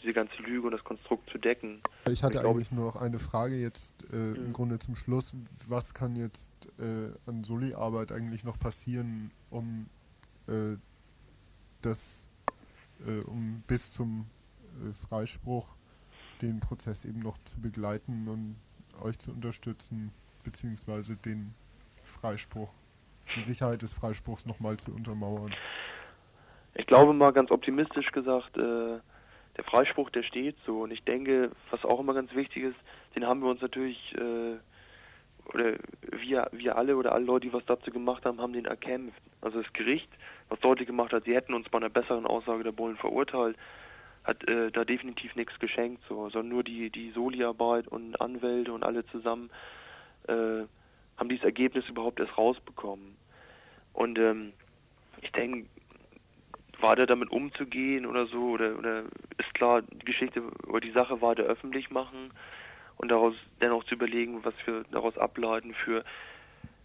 [0.00, 1.80] diese ganze Lüge und das Konstrukt zu decken.
[2.10, 4.36] Ich hatte ich eigentlich nur noch eine Frage jetzt äh, mhm.
[4.36, 5.34] im Grunde zum Schluss.
[5.68, 9.86] Was kann jetzt äh, an Soli-Arbeit eigentlich noch passieren, um
[10.48, 10.76] äh,
[11.82, 12.28] das,
[13.06, 14.26] äh, um bis zum
[14.80, 15.68] äh, Freispruch
[16.40, 18.56] den Prozess eben noch zu begleiten und
[19.00, 21.54] euch zu unterstützen, beziehungsweise den
[22.02, 22.72] Freispruch,
[23.36, 25.54] die Sicherheit des Freispruchs nochmal zu untermauern?
[26.74, 28.98] Ich glaube mal ganz optimistisch gesagt, äh,
[29.56, 30.82] der Freispruch, der steht so.
[30.82, 32.76] Und ich denke, was auch immer ganz wichtig ist,
[33.14, 34.56] den haben wir uns natürlich, äh,
[35.52, 35.74] oder
[36.10, 39.20] wir, wir alle oder alle Leute, die was dazu gemacht haben, haben den erkämpft.
[39.40, 40.08] Also das Gericht,
[40.48, 43.56] was deutlich gemacht hat, sie hätten uns bei einer besseren Aussage der Bullen verurteilt,
[44.24, 48.86] hat äh, da definitiv nichts geschenkt, so, sondern nur die, die Soli-Arbeit und Anwälte und
[48.86, 49.50] alle zusammen
[50.28, 50.62] äh,
[51.16, 53.16] haben dieses Ergebnis überhaupt erst rausbekommen.
[53.92, 54.52] Und ähm,
[55.20, 55.68] ich denke,
[56.82, 59.04] weiter damit umzugehen oder so, oder, oder
[59.38, 62.32] ist klar, die Geschichte oder die Sache weiter öffentlich machen
[62.96, 66.04] und daraus dennoch zu überlegen, was wir daraus ableiten für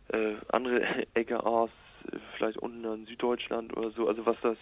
[0.10, 1.70] äh, andere LKAs,
[2.36, 4.58] vielleicht unten in Süddeutschland oder so, also was das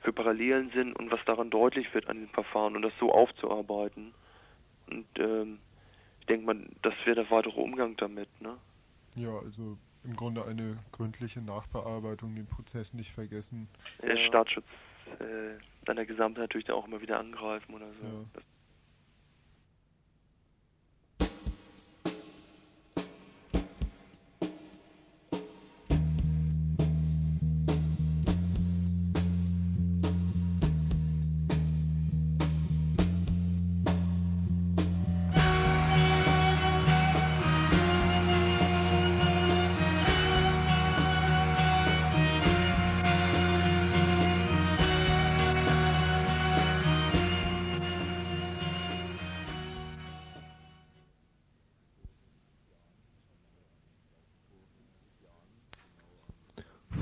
[0.00, 4.14] für Parallelen sind und was daran deutlich wird an den Verfahren und das so aufzuarbeiten.
[4.90, 5.58] Und ähm,
[6.20, 8.56] ich denke mal, das wäre der weitere Umgang damit, ne?
[9.16, 9.76] Ja, also
[10.08, 13.68] im Grunde eine gründliche Nachbearbeitung, den Prozess nicht vergessen.
[14.02, 14.64] Der Staatsschutz
[15.20, 18.06] äh, dann der Gesamtheit natürlich auch immer wieder angreifen oder so.
[18.06, 18.42] Ja.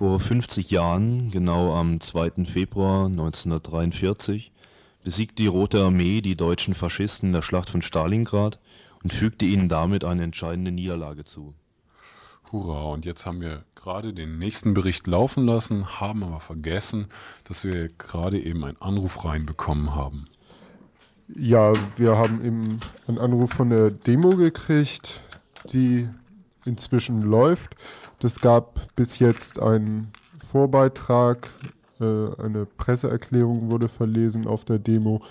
[0.06, 2.44] Vor 50 Jahren, genau am 2.
[2.44, 4.52] Februar 1943,
[5.02, 8.60] besiegte die Rote Armee die deutschen Faschisten in der Schlacht von Stalingrad
[9.02, 11.54] und fügte ihnen damit eine entscheidende Niederlage zu.
[12.52, 17.08] Hurra, und jetzt haben wir gerade den nächsten Bericht laufen lassen, haben aber vergessen,
[17.42, 20.28] dass wir gerade eben einen Anruf reinbekommen haben.
[21.34, 25.20] Ja, wir haben eben einen Anruf von der Demo gekriegt,
[25.72, 26.08] die
[26.64, 27.74] inzwischen läuft.
[28.18, 30.12] Das gab bis jetzt einen
[30.50, 31.50] Vorbeitrag,
[32.00, 35.22] äh, eine Presseerklärung wurde verlesen auf der Demo.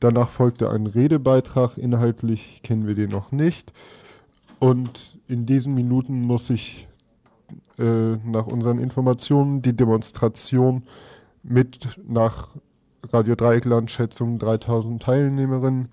[0.00, 3.72] Danach folgte ein Redebeitrag, inhaltlich kennen wir den noch nicht.
[4.58, 6.88] Und in diesen Minuten muss ich
[7.78, 10.82] äh, nach unseren Informationen die Demonstration
[11.42, 12.48] mit nach
[13.12, 15.88] Radio Dreieckland Schätzung 3000 Teilnehmerinnen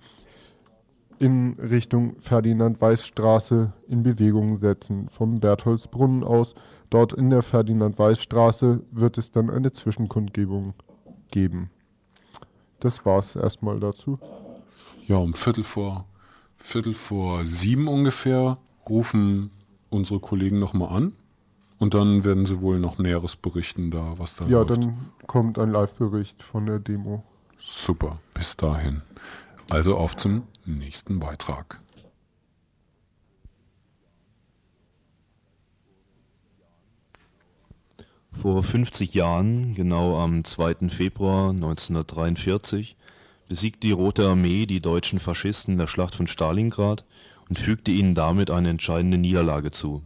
[1.20, 5.08] in Richtung Ferdinand-Weiß-Straße in Bewegung setzen.
[5.10, 6.54] Vom Bertholdsbrunnen aus,
[6.88, 10.72] dort in der Ferdinand-Weiß-Straße, wird es dann eine Zwischenkundgebung
[11.30, 11.70] geben.
[12.80, 14.18] Das war's erstmal dazu.
[15.06, 16.06] Ja, um Viertel vor,
[16.56, 18.56] Viertel vor sieben ungefähr
[18.88, 19.50] rufen
[19.90, 21.12] unsere Kollegen nochmal an.
[21.78, 24.70] Und dann werden sie wohl noch Näheres berichten, da was da Ja, läuft.
[24.70, 27.24] dann kommt ein Live-Bericht von der Demo.
[27.58, 29.02] Super, bis dahin.
[29.70, 31.80] Also auf zum nächsten Beitrag.
[38.32, 40.88] Vor 50 Jahren, genau am 2.
[40.88, 42.96] Februar 1943,
[43.48, 47.04] besiegte die Rote Armee die deutschen Faschisten in der Schlacht von Stalingrad
[47.48, 50.02] und fügte ihnen damit eine entscheidende Niederlage zu.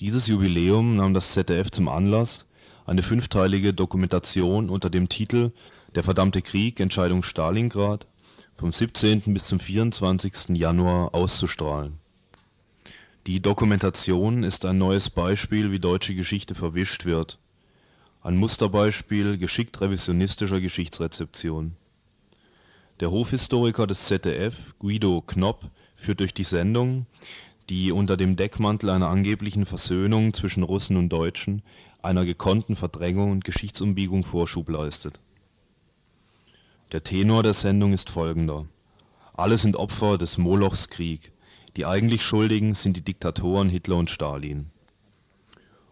[0.00, 2.46] Dieses Jubiläum nahm das ZDF zum Anlass,
[2.86, 5.52] eine fünfteilige Dokumentation unter dem Titel
[5.94, 8.06] Der verdammte Krieg, Entscheidung Stalingrad
[8.54, 9.22] vom 17.
[9.32, 10.50] bis zum 24.
[10.50, 11.98] Januar auszustrahlen.
[13.26, 17.38] Die Dokumentation ist ein neues Beispiel, wie deutsche Geschichte verwischt wird.
[18.22, 21.76] Ein Musterbeispiel geschickt revisionistischer Geschichtsrezeption.
[23.00, 27.06] Der Hofhistoriker des ZDF, Guido Knopp, führt durch die Sendung,
[27.70, 31.62] die unter dem Deckmantel einer angeblichen Versöhnung zwischen Russen und Deutschen
[32.02, 35.20] einer gekonnten Verdrängung und Geschichtsumbiegung Vorschub leistet.
[36.90, 38.64] Der Tenor der Sendung ist folgender.
[39.34, 41.32] Alle sind Opfer des Molochs Krieg.
[41.76, 44.70] Die eigentlich Schuldigen sind die Diktatoren Hitler und Stalin.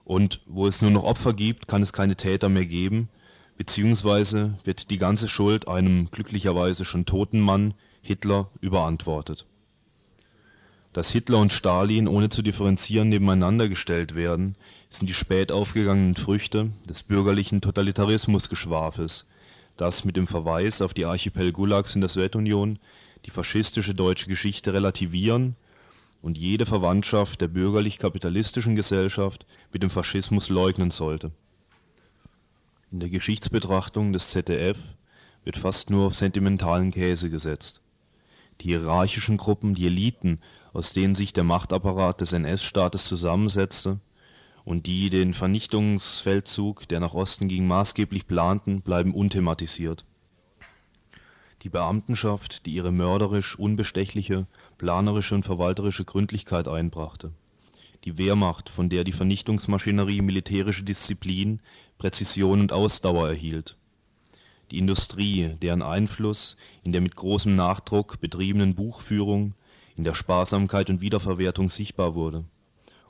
[0.04, 3.10] Und wo es nur noch Opfer gibt, kann es keine Täter mehr geben,
[3.58, 9.44] beziehungsweise wird die ganze Schuld einem glücklicherweise schon toten Mann, Hitler, überantwortet.
[10.94, 14.56] Dass Hitler und Stalin ohne zu differenzieren nebeneinander gestellt werden,
[14.88, 19.26] sind die spät aufgegangenen Früchte des bürgerlichen Totalitarismusgeschwafels,
[19.76, 22.78] das mit dem Verweis auf die Archipel-Gulags in der Sowjetunion
[23.24, 25.56] die faschistische deutsche Geschichte relativieren
[26.22, 31.32] und jede Verwandtschaft der bürgerlich-kapitalistischen Gesellschaft mit dem Faschismus leugnen sollte.
[32.90, 34.78] In der Geschichtsbetrachtung des ZDF
[35.44, 37.80] wird fast nur auf sentimentalen Käse gesetzt.
[38.60, 40.40] Die hierarchischen Gruppen, die Eliten,
[40.72, 44.00] aus denen sich der Machtapparat des NS-Staates zusammensetzte
[44.66, 50.04] und die den Vernichtungsfeldzug, der nach Osten ging, maßgeblich planten, bleiben unthematisiert.
[51.62, 57.30] Die Beamtenschaft, die ihre mörderisch unbestechliche, planerische und verwalterische Gründlichkeit einbrachte.
[58.04, 61.60] Die Wehrmacht, von der die Vernichtungsmaschinerie militärische Disziplin,
[61.96, 63.76] Präzision und Ausdauer erhielt.
[64.72, 69.54] Die Industrie, deren Einfluss in der mit großem Nachdruck betriebenen Buchführung,
[69.96, 72.44] in der Sparsamkeit und Wiederverwertung sichtbar wurde.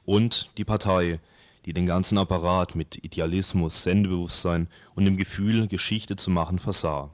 [0.05, 1.19] Und die Partei,
[1.67, 7.11] die den ganzen Apparat mit Idealismus, Sendebewusstsein und dem Gefühl, Geschichte zu machen, versah.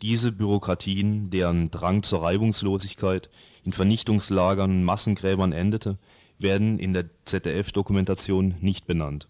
[0.00, 3.28] Diese Bürokratien, deren Drang zur Reibungslosigkeit
[3.64, 5.98] in Vernichtungslagern und Massengräbern endete,
[6.38, 9.26] werden in der ZDF-Dokumentation nicht benannt.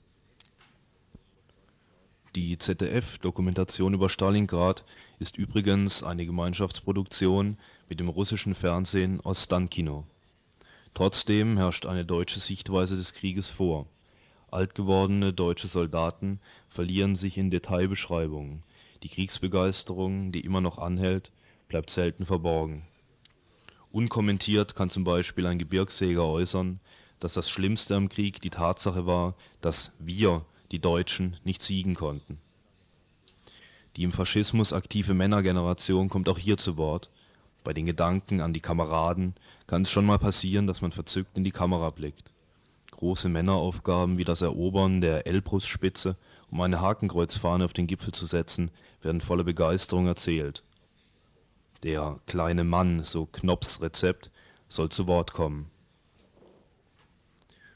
[2.34, 4.84] Die ZDF-Dokumentation über Stalingrad
[5.18, 7.56] ist übrigens eine Gemeinschaftsproduktion
[7.88, 10.04] mit dem russischen Fernsehen Ostankino.
[10.96, 13.84] Trotzdem herrscht eine deutsche Sichtweise des Krieges vor.
[14.50, 18.62] Altgewordene deutsche Soldaten verlieren sich in Detailbeschreibungen.
[19.02, 21.32] Die Kriegsbegeisterung, die immer noch anhält,
[21.68, 22.86] bleibt selten verborgen.
[23.92, 26.80] Unkommentiert kann zum Beispiel ein Gebirgsjäger äußern,
[27.20, 32.38] dass das Schlimmste am Krieg die Tatsache war, dass wir, die Deutschen, nicht siegen konnten.
[33.96, 37.10] Die im Faschismus aktive Männergeneration kommt auch hier zu Wort.
[37.66, 39.34] Bei den Gedanken an die Kameraden
[39.66, 42.30] kann es schon mal passieren, dass man verzückt in die Kamera blickt.
[42.92, 46.14] Große Männeraufgaben wie das Erobern der Elbrusspitze,
[46.48, 48.70] um eine Hakenkreuzfahne auf den Gipfel zu setzen,
[49.02, 50.62] werden voller Begeisterung erzählt.
[51.82, 54.30] Der kleine Mann, so Knopps Rezept,
[54.68, 55.68] soll zu Wort kommen.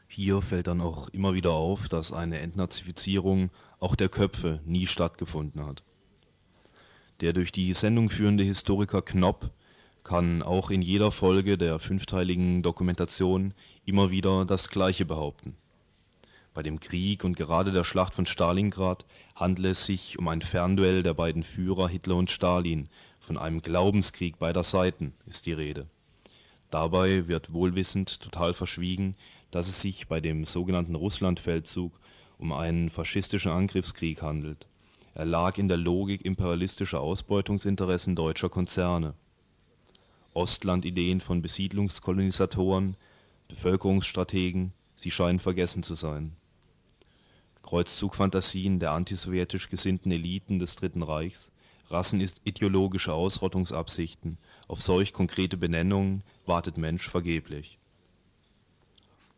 [0.07, 3.51] Hier fällt dann auch immer wieder auf, dass eine Entnazifizierung
[3.81, 5.83] auch der Köpfe nie stattgefunden hat.
[7.21, 9.51] Der durch die Sendung führende Historiker Knopp
[10.05, 15.57] kann auch in jeder Folge der fünfteiligen Dokumentation immer wieder das Gleiche behaupten.
[16.53, 19.05] Bei dem Krieg und gerade der Schlacht von Stalingrad
[19.37, 22.89] handle es sich um ein Fernduell der beiden Führer Hitler und Stalin,
[23.21, 25.87] von einem Glaubenskrieg beider Seiten ist die Rede.
[26.71, 29.15] Dabei wird wohlwissend total verschwiegen,
[29.51, 31.93] dass es sich bei dem sogenannten Russlandfeldzug
[32.39, 34.67] um einen faschistischen Angriffskrieg handelt.
[35.15, 39.15] Er lag in der Logik imperialistischer Ausbeutungsinteressen deutscher Konzerne.
[40.35, 42.97] Ostlandideen von Besiedlungskolonisatoren,
[43.49, 46.37] Bevölkerungsstrategen, sie scheinen vergessen zu sein.
[47.63, 51.51] Kreuzzugfantasien der antisowjetisch gesinnten Eliten des Dritten Reichs,
[51.89, 54.39] rassenideologische Ausrottungsabsichten,
[54.69, 57.79] auf solch konkrete Benennungen wartet Mensch vergeblich.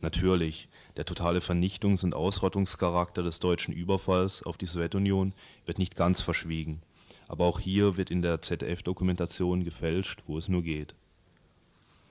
[0.00, 5.32] Natürlich, der totale Vernichtungs- und Ausrottungscharakter des deutschen Überfalls auf die Sowjetunion
[5.64, 6.82] wird nicht ganz verschwiegen,
[7.28, 10.94] aber auch hier wird in der ZDF-Dokumentation gefälscht, wo es nur geht.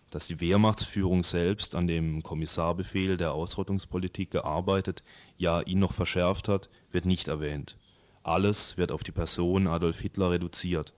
[0.10, 5.04] Dass die Wehrmachtsführung selbst an dem Kommissarbefehl der Ausrottungspolitik gearbeitet,
[5.38, 7.78] ja ihn noch verschärft hat, wird nicht erwähnt.
[8.24, 10.94] Alles wird auf die Person Adolf Hitler reduziert,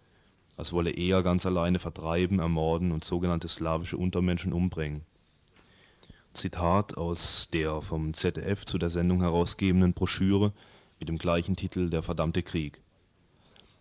[0.58, 5.02] als wolle er ganz alleine vertreiben, ermorden und sogenannte slawische Untermenschen umbringen.
[6.34, 10.52] Zitat aus der vom ZDF zu der Sendung herausgebenden Broschüre
[11.00, 12.83] mit dem gleichen Titel Der verdammte Krieg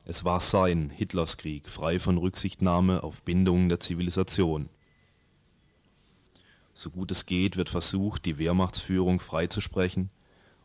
[0.04, 4.68] es war sein, Hitlers Krieg, frei von Rücksichtnahme auf Bindungen der Zivilisation.
[6.74, 10.10] So gut es geht, wird versucht, die Wehrmachtsführung freizusprechen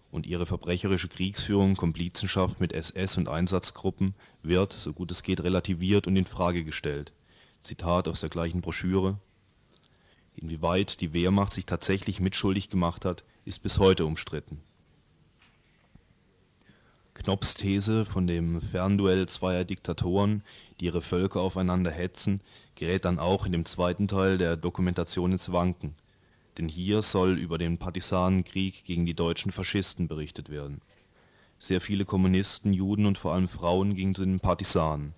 [0.09, 6.07] und ihre verbrecherische Kriegsführung, Komplizenschaft mit SS und Einsatzgruppen wird, so gut es geht, relativiert
[6.07, 7.11] und in Frage gestellt.
[7.61, 9.19] Zitat aus der gleichen Broschüre.
[10.35, 14.61] Inwieweit die Wehrmacht sich tatsächlich mitschuldig gemacht hat, ist bis heute umstritten.
[17.17, 20.43] Knopps These von dem Fernduell zweier Diktatoren,
[20.79, 22.41] die ihre Völker aufeinander hetzen,
[22.75, 25.95] gerät dann auch in dem zweiten Teil der Dokumentation ins Wanken,
[26.59, 30.79] denn hier soll über den Partisanenkrieg gegen die deutschen Faschisten berichtet werden.
[31.57, 35.15] Sehr viele Kommunisten, Juden und vor allem Frauen gingen zu den Partisanen.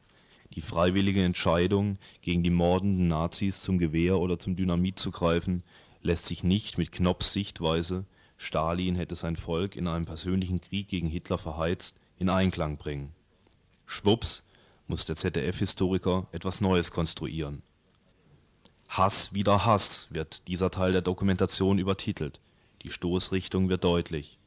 [0.56, 5.64] Die freiwillige Entscheidung, gegen die mordenden Nazis zum Gewehr oder zum Dynamit zu greifen,
[6.02, 8.06] lässt sich nicht mit Knopps Sichtweise
[8.40, 13.12] Stalin hätte sein Volk in einem persönlichen Krieg gegen Hitler verheizt, in Einklang bringen.
[13.86, 14.44] Schwupps
[14.88, 17.62] muss der ZDF-Historiker etwas Neues konstruieren.
[18.88, 22.40] Hass wieder Hass wird dieser Teil der Dokumentation übertitelt.
[22.82, 24.40] Die Stoßrichtung wird deutlich.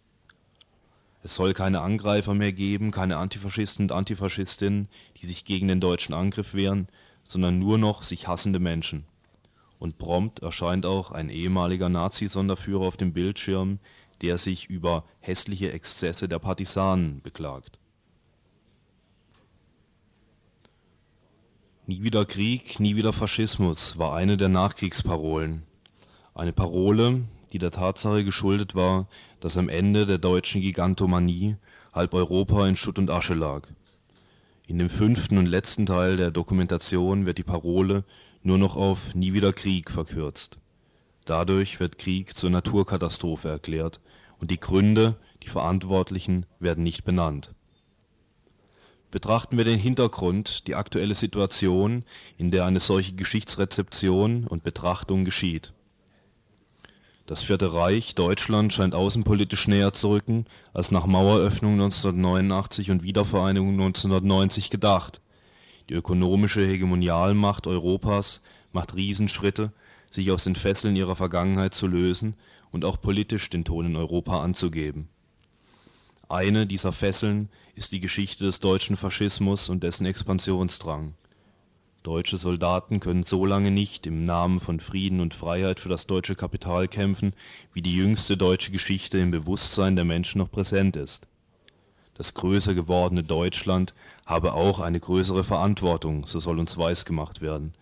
[1.23, 4.89] Es soll keine Angreifer mehr geben, keine Antifaschisten und Antifaschistinnen,
[5.21, 6.89] die sich gegen den deutschen Angriff wehren,
[7.25, 9.05] sondern nur noch sich hassende Menschen
[9.83, 13.81] und prompt erscheint auch ein ehemaliger Nazi-Sonderführer auf dem Bildschirm,
[14.21, 17.81] der sich über hässliche Exzesse der Partisanen beklagt.
[21.89, 25.65] Nie wieder Krieg, nie wieder Faschismus war eine der Nachkriegsparolen.
[26.33, 29.09] Eine Parole, die der Tatsache geschuldet war,
[29.41, 31.57] dass am Ende der deutschen Gigantomanie
[31.93, 33.67] halb Europa in Schutt und Asche lag.
[34.69, 38.05] In dem fünften und letzten Teil der Dokumentation wird die Parole
[38.43, 40.59] nur noch auf Nie wieder Krieg verkürzt.
[41.25, 44.01] Dadurch wird Krieg zur Naturkatastrophe erklärt
[44.39, 47.55] und die Gründe, die Verantwortlichen werden nicht benannt.
[49.13, 52.05] Betrachten wir den Hintergrund, die aktuelle Situation,
[52.39, 55.73] in der eine solche Geschichtsrezeption und Betrachtung geschieht.
[57.27, 63.71] Das Vierte Reich Deutschland scheint außenpolitisch näher zu rücken, als nach Maueröffnung 1989 und Wiedervereinigung
[63.73, 65.21] 1990 gedacht.
[65.89, 68.41] Die ökonomische Hegemonialmacht Europas
[68.73, 69.73] macht Riesenschritte,
[70.11, 72.35] sich aus den Fesseln ihrer Vergangenheit zu lösen
[72.71, 75.09] und auch politisch den Ton in Europa anzugeben.
[76.29, 81.15] Eine dieser Fesseln ist die Geschichte des deutschen Faschismus und dessen Expansionsdrang.
[82.03, 86.35] Deutsche Soldaten können so lange nicht im Namen von Frieden und Freiheit für das deutsche
[86.35, 87.35] Kapital kämpfen,
[87.73, 91.27] wie die jüngste deutsche Geschichte im Bewusstsein der Menschen noch präsent ist
[92.15, 93.95] das größer gewordene Deutschland
[94.27, 97.73] habe auch eine größere Verantwortung, so soll uns weisgemacht werden.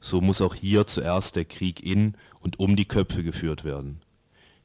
[0.00, 4.00] So muss auch hier zuerst der Krieg in und um die Köpfe geführt werden.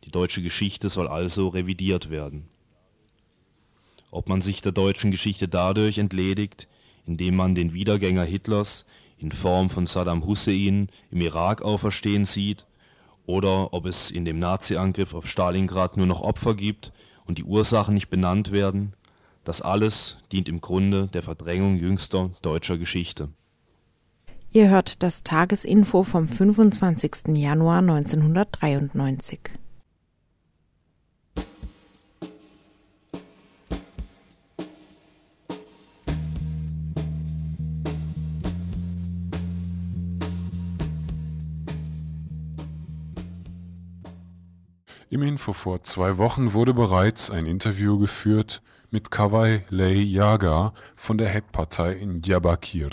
[0.03, 2.47] Die deutsche Geschichte soll also revidiert werden.
[4.09, 6.67] Ob man sich der deutschen Geschichte dadurch entledigt,
[7.05, 8.85] indem man den Wiedergänger Hitlers
[9.17, 12.65] in Form von Saddam Hussein im Irak auferstehen sieht,
[13.25, 16.93] oder ob es in dem Nazi-Angriff auf Stalingrad nur noch Opfer gibt
[17.25, 18.93] und die Ursachen nicht benannt werden,
[19.47, 23.29] das alles dient im Grunde der Verdrängung jüngster deutscher Geschichte.
[24.51, 27.27] Ihr hört das Tagesinfo vom 25.
[27.29, 29.39] Januar 1993.
[45.09, 48.61] Im Info vor zwei Wochen wurde bereits ein Interview geführt
[48.91, 52.91] mit Kawai Lei Yaga von der HEP-Partei in Diyarbakir.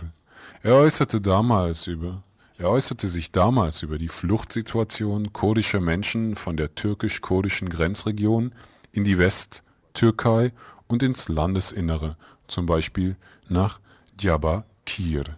[0.62, 2.22] Er äußerte damals über
[2.56, 8.54] er äußerte sich damals über die Fluchtsituation kurdischer Menschen von der türkisch-kurdischen Grenzregion
[8.92, 10.52] in die Westtürkei
[10.86, 12.16] und ins Landesinnere,
[12.46, 13.16] zum Beispiel
[13.48, 13.80] nach
[14.20, 15.36] Diyarbakir.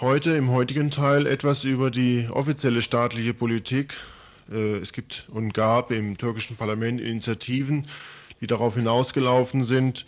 [0.00, 3.94] Heute im heutigen Teil etwas über die offizielle staatliche Politik.
[4.48, 7.88] Äh, es gibt und gab im türkischen Parlament Initiativen,
[8.40, 10.06] die darauf hinausgelaufen sind,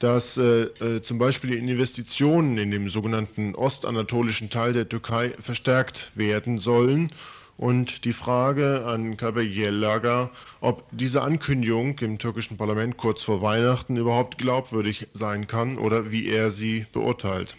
[0.00, 6.10] dass äh, äh, zum Beispiel die Investitionen in dem sogenannten ostanatolischen Teil der Türkei verstärkt
[6.14, 7.10] werden sollen.
[7.58, 10.30] Und die Frage an Kabayelaga,
[10.62, 16.26] ob diese Ankündigung im türkischen Parlament kurz vor Weihnachten überhaupt glaubwürdig sein kann oder wie
[16.26, 17.54] er sie beurteilt.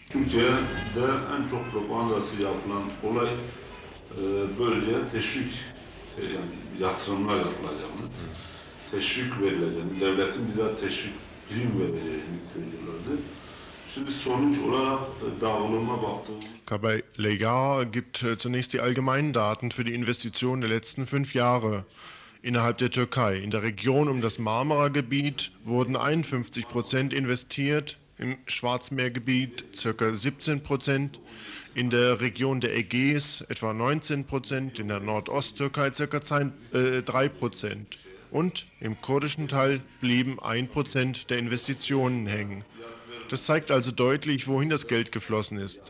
[8.92, 11.12] Teşvik, verileceğini, devletin bize teşvik
[11.48, 13.22] prim vereceğini söylüyorlardı.
[16.66, 21.84] Kabay Legar gibt äh, zunächst die allgemeinen Daten für die Investitionen der letzten fünf Jahre
[22.42, 23.36] innerhalb der Türkei.
[23.36, 30.14] In der Region um das Marmara-Gebiet wurden 51 Prozent investiert, im Schwarzmeergebiet ca.
[30.14, 31.20] 17 Prozent,
[31.74, 36.20] in der Region der Ägäis etwa 19 Prozent, in der Nordosttürkei ca.
[36.70, 37.98] 3 Prozent
[38.32, 42.64] und im kurdischen Teil blieben 1% der Investitionen hängen.
[43.28, 45.80] Das zeigt also deutlich, wohin das Geld geflossen ist.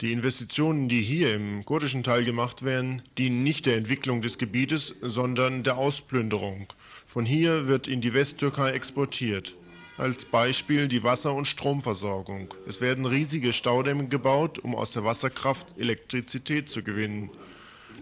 [0.00, 4.94] Die Investitionen, die hier im kurdischen Teil gemacht werden, dienen nicht der Entwicklung des Gebietes,
[5.02, 6.66] sondern der Ausplünderung.
[7.06, 9.54] Von hier wird in die Westtürkei exportiert.
[9.96, 12.52] Als Beispiel die Wasser- und Stromversorgung.
[12.66, 17.30] Es werden riesige Staudämme gebaut, um aus der Wasserkraft Elektrizität zu gewinnen.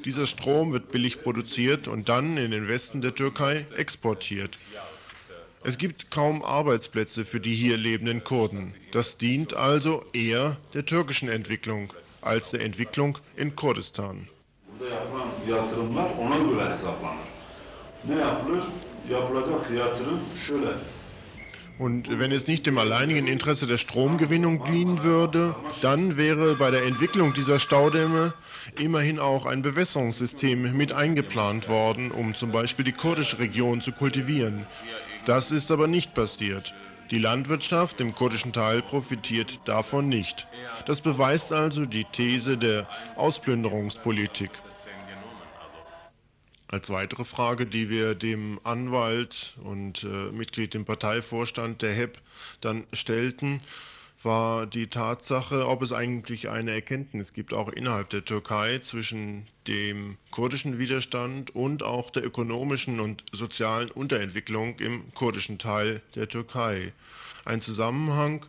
[0.07, 4.59] Dieser Strom wird billig produziert und dann in den Westen der Türkei exportiert.
[5.65, 8.75] Es gibt kaum Arbeitsplätze für die hier lebenden Kurden.
[8.93, 14.27] Das dient also eher der türkischen Entwicklung als der Entwicklung in Kurdistan.
[18.09, 18.63] Ne yapılır?
[19.11, 20.69] Yapılacak yatırım şöyle.
[21.79, 26.85] Und wenn es nicht dem alleinigen Interesse der Stromgewinnung dienen würde, dann wäre bei der
[26.85, 28.35] Entwicklung dieser Staudämme
[28.79, 34.67] immerhin auch ein Bewässerungssystem mit eingeplant worden, um zum Beispiel die kurdische Region zu kultivieren.
[35.25, 36.75] Das ist aber nicht passiert.
[37.11, 40.47] Die Landwirtschaft im kurdischen Teil profitiert davon nicht.
[40.87, 44.51] Das beweist also die These der Ausplünderungspolitik.
[46.73, 52.17] Als weitere Frage, die wir dem Anwalt und äh, Mitglied im Parteivorstand der HEP
[52.63, 53.61] dann stellten,
[54.23, 60.17] war die Tatsache, ob es eigentlich eine Erkenntnis gibt, auch innerhalb der Türkei, zwischen dem
[60.31, 66.95] kurdischen Widerstand und auch der ökonomischen und sozialen Unterentwicklung im kurdischen Teil der Türkei.
[67.45, 68.47] Ein Zusammenhang,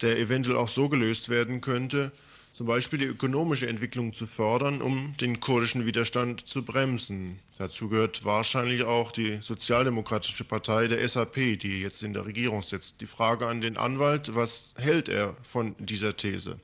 [0.00, 2.10] der eventuell auch so gelöst werden könnte,
[2.56, 7.38] zum Beispiel die ökonomische Entwicklung zu fördern, um den kurdischen Widerstand zu bremsen.
[7.58, 13.02] Dazu gehört wahrscheinlich auch die Sozialdemokratische Partei der SAP, die jetzt in der Regierung sitzt.
[13.02, 16.56] Die Frage an den Anwalt, was hält er von dieser These?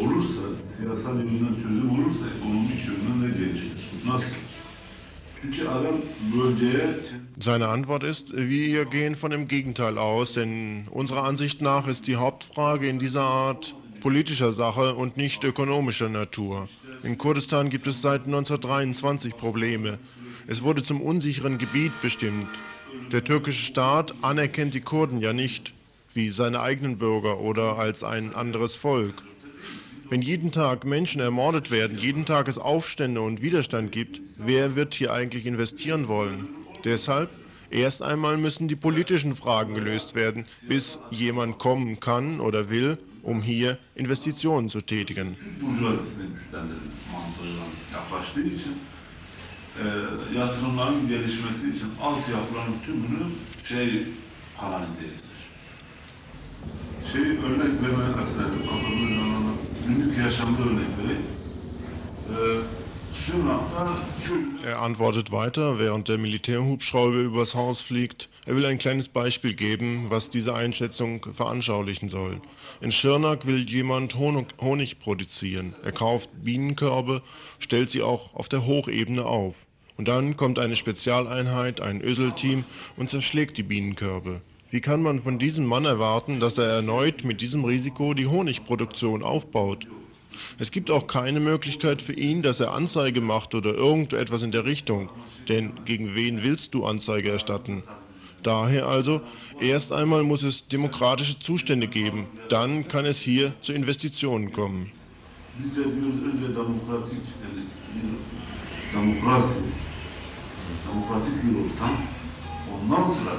[0.00, 0.42] olursa,
[0.76, 3.72] siyasal yönden çözüm olursa ekonomik yönden de gelişir.
[4.06, 4.36] Nasıl?
[7.38, 12.16] Seine Antwort ist, wir gehen von dem Gegenteil aus, denn unserer Ansicht nach ist die
[12.16, 16.66] Hauptfrage in dieser Art politischer Sache und nicht ökonomischer Natur.
[17.02, 19.98] In Kurdistan gibt es seit 1923 Probleme.
[20.46, 22.48] Es wurde zum unsicheren Gebiet bestimmt.
[23.12, 25.74] Der türkische Staat anerkennt die Kurden ja nicht
[26.14, 29.22] wie seine eigenen Bürger oder als ein anderes Volk.
[30.08, 34.94] Wenn jeden Tag Menschen ermordet werden, jeden Tag es Aufstände und Widerstand gibt, wer wird
[34.94, 36.48] hier eigentlich investieren wollen?
[36.86, 37.30] Deshalb,
[37.68, 43.42] erst einmal müssen die politischen Fragen gelöst werden, bis jemand kommen kann oder will, um
[43.42, 45.36] hier Investitionen zu tätigen.
[50.34, 53.24] yatırımların gelişmesi için altyapıların tümünü
[53.64, 54.06] şey
[54.60, 55.38] analiz edilir.
[57.12, 58.62] Şey örnek vermek istedim.
[58.68, 59.56] Kafamda canlanan
[59.86, 61.26] günlük yaşamda örnek vereyim.
[62.30, 62.85] Ee,
[64.64, 68.28] Er antwortet weiter, während der Militärhubschrauber übers Haus fliegt.
[68.46, 72.40] Er will ein kleines Beispiel geben, was diese Einschätzung veranschaulichen soll.
[72.80, 75.74] In Schirnak will jemand Honig produzieren.
[75.82, 77.22] Er kauft Bienenkörbe,
[77.58, 79.54] stellt sie auch auf der Hochebene auf.
[79.96, 82.64] Und dann kommt eine Spezialeinheit, ein Öselteam
[82.96, 84.42] und zerschlägt die Bienenkörbe.
[84.70, 89.22] Wie kann man von diesem Mann erwarten, dass er erneut mit diesem Risiko die Honigproduktion
[89.22, 89.86] aufbaut?
[90.58, 94.64] Es gibt auch keine Möglichkeit für ihn, dass er Anzeige macht oder irgendetwas in der
[94.64, 95.08] Richtung.
[95.48, 97.82] Denn gegen wen willst du Anzeige erstatten?
[98.42, 99.20] Daher also,
[99.60, 102.26] erst einmal muss es demokratische Zustände geben.
[102.48, 104.92] Dann kann es hier zu Investitionen kommen.
[112.74, 113.32] Ondan sonra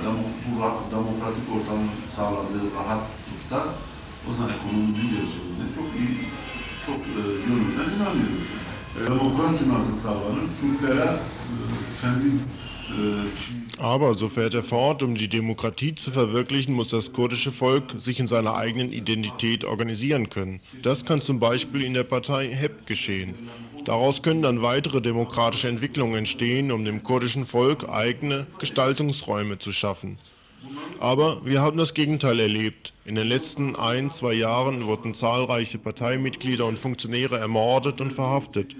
[0.45, 3.73] bu demokratik ortamın sağladığı rahatlıkta
[4.29, 6.17] o zaman ekonominin gelişimine çok iyi,
[6.87, 8.47] çok e, yönünden inanıyoruz.
[8.95, 10.47] Demokrasi nasıl sağlanır?
[10.61, 11.19] Türklere
[12.01, 12.25] kendi
[13.79, 18.19] Aber, so fährt er fort, um die Demokratie zu verwirklichen, muss das kurdische Volk sich
[18.19, 20.61] in seiner eigenen Identität organisieren können.
[20.83, 23.35] Das kann zum Beispiel in der Partei HEP geschehen.
[23.85, 30.17] Daraus können dann weitere demokratische Entwicklungen entstehen, um dem kurdischen Volk eigene Gestaltungsräume zu schaffen.
[30.99, 32.93] Aber wir haben das Gegenteil erlebt.
[33.05, 38.75] In den letzten ein, zwei Jahren wurden zahlreiche Parteimitglieder und Funktionäre ermordet und verhaftet.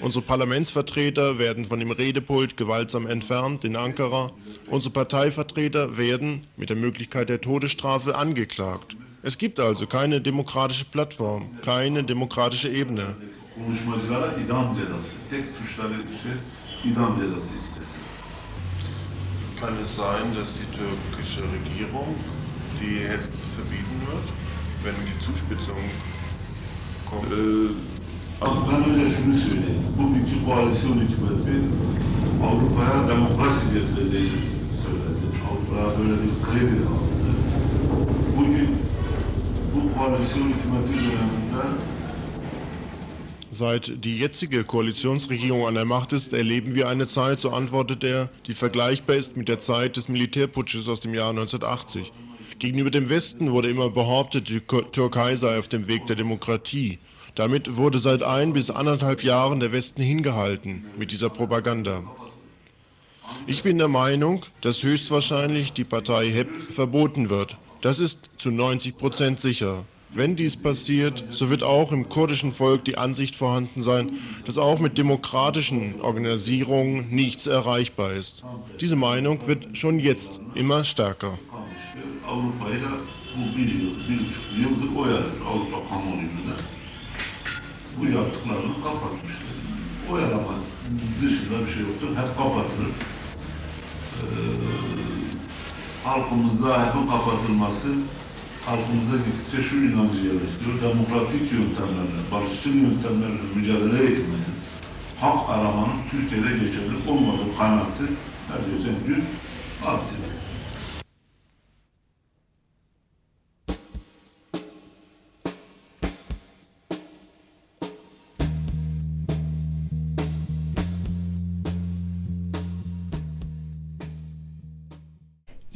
[0.00, 4.30] Unsere Parlamentsvertreter werden von dem Redepult gewaltsam entfernt in Ankara.
[4.70, 8.96] Unsere Parteivertreter werden mit der Möglichkeit der Todesstrafe angeklagt.
[9.22, 13.16] Es gibt also keine demokratische Plattform, keine demokratische Ebene.
[13.64, 16.28] konuşmacılara idam cezası, tek suçları işte
[16.84, 17.86] idam cezası istedi.
[19.60, 22.14] Kann es sein, dass die türkische Regierung
[22.78, 24.32] die Heft verbieten wird,
[24.84, 25.74] wenn die Zuspitzung
[27.10, 27.32] kommt?
[27.32, 27.74] Ee,
[28.40, 29.82] ben önce şunu söyleyeyim.
[29.98, 31.56] Bugünkü koalisyon hükümeti
[32.42, 34.32] Avrupa'ya demokrasi getireceği
[34.82, 35.26] söyledi.
[35.48, 37.28] Avrupa'ya böyle bir kredi aldı.
[38.36, 38.68] Bugün
[39.74, 41.62] bu koalisyon hükümeti döneminde
[43.58, 48.28] Seit die jetzige Koalitionsregierung an der Macht ist, erleben wir eine Zeit, so antwortet er,
[48.46, 52.12] die vergleichbar ist mit der Zeit des Militärputsches aus dem Jahr 1980.
[52.60, 57.00] Gegenüber dem Westen wurde immer behauptet, die Türkei sei auf dem Weg der Demokratie.
[57.34, 62.04] Damit wurde seit ein bis anderthalb Jahren der Westen hingehalten mit dieser Propaganda.
[63.48, 67.56] Ich bin der Meinung, dass höchstwahrscheinlich die Partei HEP verboten wird.
[67.80, 69.84] Das ist zu 90 Prozent sicher.
[70.14, 74.78] Wenn dies passiert, so wird auch im kurdischen Volk die Ansicht vorhanden sein, dass auch
[74.78, 78.42] mit demokratischen Organisierungen nichts erreichbar ist.
[78.80, 81.38] Diese Meinung wird schon jetzt immer stärker.
[96.04, 96.92] Halkımızda
[98.68, 100.82] halkımıza gittikçe şu inancı yerleştiriyor.
[100.82, 104.54] Demokratik yöntemlerle, barışçıl yöntemlerle mücadele etmenin,
[105.20, 108.06] hak aramanın Türkiye'de geçerli olmadığı kanaati
[108.66, 109.24] geçen gün
[109.84, 110.27] artıyor.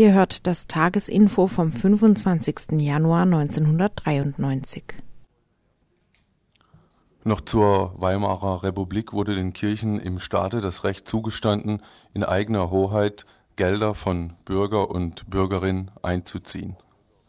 [0.03, 2.73] Ihr hört das Tagesinfo vom 25.
[2.73, 4.83] Januar 1993.
[7.23, 11.83] Noch zur Weimarer Republik wurde den Kirchen im Staate das Recht zugestanden,
[12.15, 16.75] in eigener Hoheit Gelder von Bürger und Bürgerinnen einzuziehen.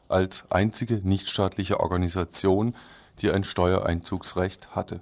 [0.10, 2.74] Als einzige nichtstaatliche Organisation,
[3.22, 5.02] die ein Steuereinzugsrecht hatte.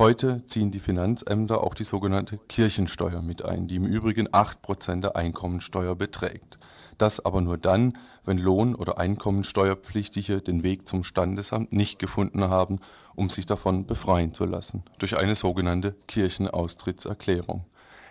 [0.00, 5.14] Heute ziehen die Finanzämter auch die sogenannte Kirchensteuer mit ein, die im Übrigen 8% der
[5.14, 6.58] Einkommensteuer beträgt.
[6.96, 12.78] Das aber nur dann, wenn Lohn- oder Einkommensteuerpflichtige den Weg zum Standesamt nicht gefunden haben,
[13.14, 17.66] um sich davon befreien zu lassen, durch eine sogenannte Kirchenaustrittserklärung.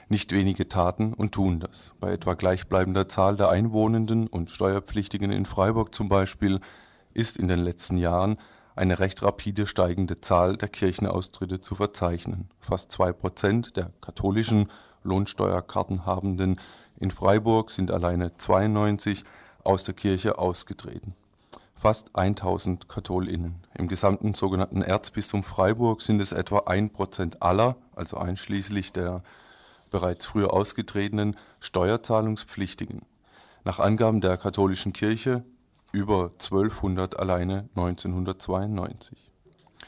[0.09, 1.95] Nicht wenige taten und tun das.
[1.99, 6.59] Bei etwa gleichbleibender Zahl der Einwohnenden und Steuerpflichtigen in Freiburg zum Beispiel
[7.15, 8.37] ist in den letzten Jahren
[8.79, 12.49] eine recht rapide steigende Zahl der Kirchenaustritte zu verzeichnen.
[12.61, 14.69] Fast zwei Prozent der katholischen
[15.03, 16.61] Lohnsteuerkartenhabenden
[16.97, 19.25] in Freiburg sind alleine 92
[19.65, 21.13] aus der Kirche ausgetreten.
[21.75, 23.55] Fast 1000 Katholinnen.
[23.77, 29.23] Im gesamten sogenannten Erzbistum Freiburg sind es etwa ein Prozent aller, also einschließlich der
[29.91, 33.01] bereits früher ausgetretenen Steuerzahlungspflichtigen.
[33.65, 35.43] Nach Angaben der katholischen Kirche
[35.91, 39.31] über 1200 alleine 1992.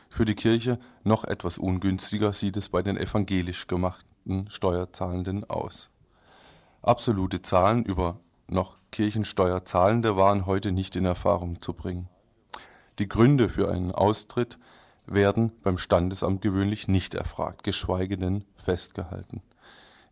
[0.10, 5.90] Für die Kirche noch etwas ungünstiger sieht es bei den evangelisch gemachten Steuerzahlenden aus.
[6.82, 12.10] Absolute Zahlen über noch Kirchensteuerzahlende waren heute nicht in Erfahrung zu bringen.
[13.00, 14.60] Die Gründe für einen Austritt
[15.06, 19.42] werden beim Standesamt gewöhnlich nicht erfragt, geschweige denn festgehalten.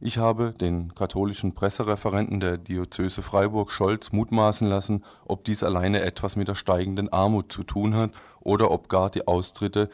[0.02, 6.38] Ich habe den katholischen Pressereferenten der Diözese Freiburg Scholz mutmaßen lassen, ob dies alleine etwas
[6.38, 9.90] mit der steigenden Armut zu tun hat oder ob gar die Austritte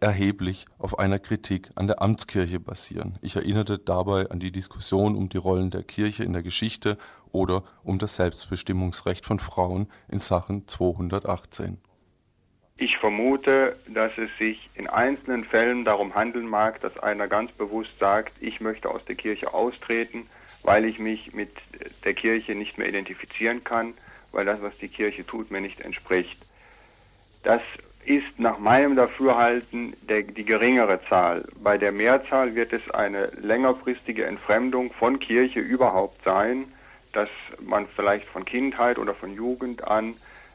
[0.00, 3.18] erheblich auf einer Kritik an der Amtskirche basieren.
[3.20, 6.96] Ich erinnerte dabei an die Diskussion um die Rollen der Kirche in der Geschichte
[7.30, 11.76] oder um das Selbstbestimmungsrecht von Frauen in Sachen 218.
[12.82, 17.90] Ich vermute, dass es sich in einzelnen Fällen darum handeln mag, dass einer ganz bewusst
[18.00, 20.26] sagt, ich möchte aus der Kirche austreten,
[20.62, 21.50] weil ich mich mit
[22.04, 23.92] der Kirche nicht mehr identifizieren kann,
[24.32, 26.38] weil das, was die Kirche tut, mir nicht entspricht.
[27.42, 27.60] Das
[28.06, 31.44] ist nach meinem Dafürhalten der, die geringere Zahl.
[31.62, 36.64] Bei der Mehrzahl wird es eine längerfristige Entfremdung von Kirche überhaupt sein,
[37.12, 37.28] dass
[37.60, 40.14] man vielleicht von Kindheit oder von Jugend an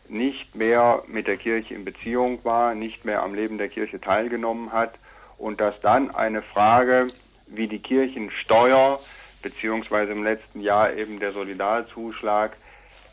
[0.10, 4.72] nicht mehr mit der Kirche in Beziehung war, nicht mehr am Leben der Kirche teilgenommen
[4.72, 4.94] hat
[5.38, 7.08] und dass dann eine Frage
[7.48, 9.00] wie die Kirchensteuer
[9.42, 12.58] beziehungsweise im letzten Jahr eben der Solidarzuschlag,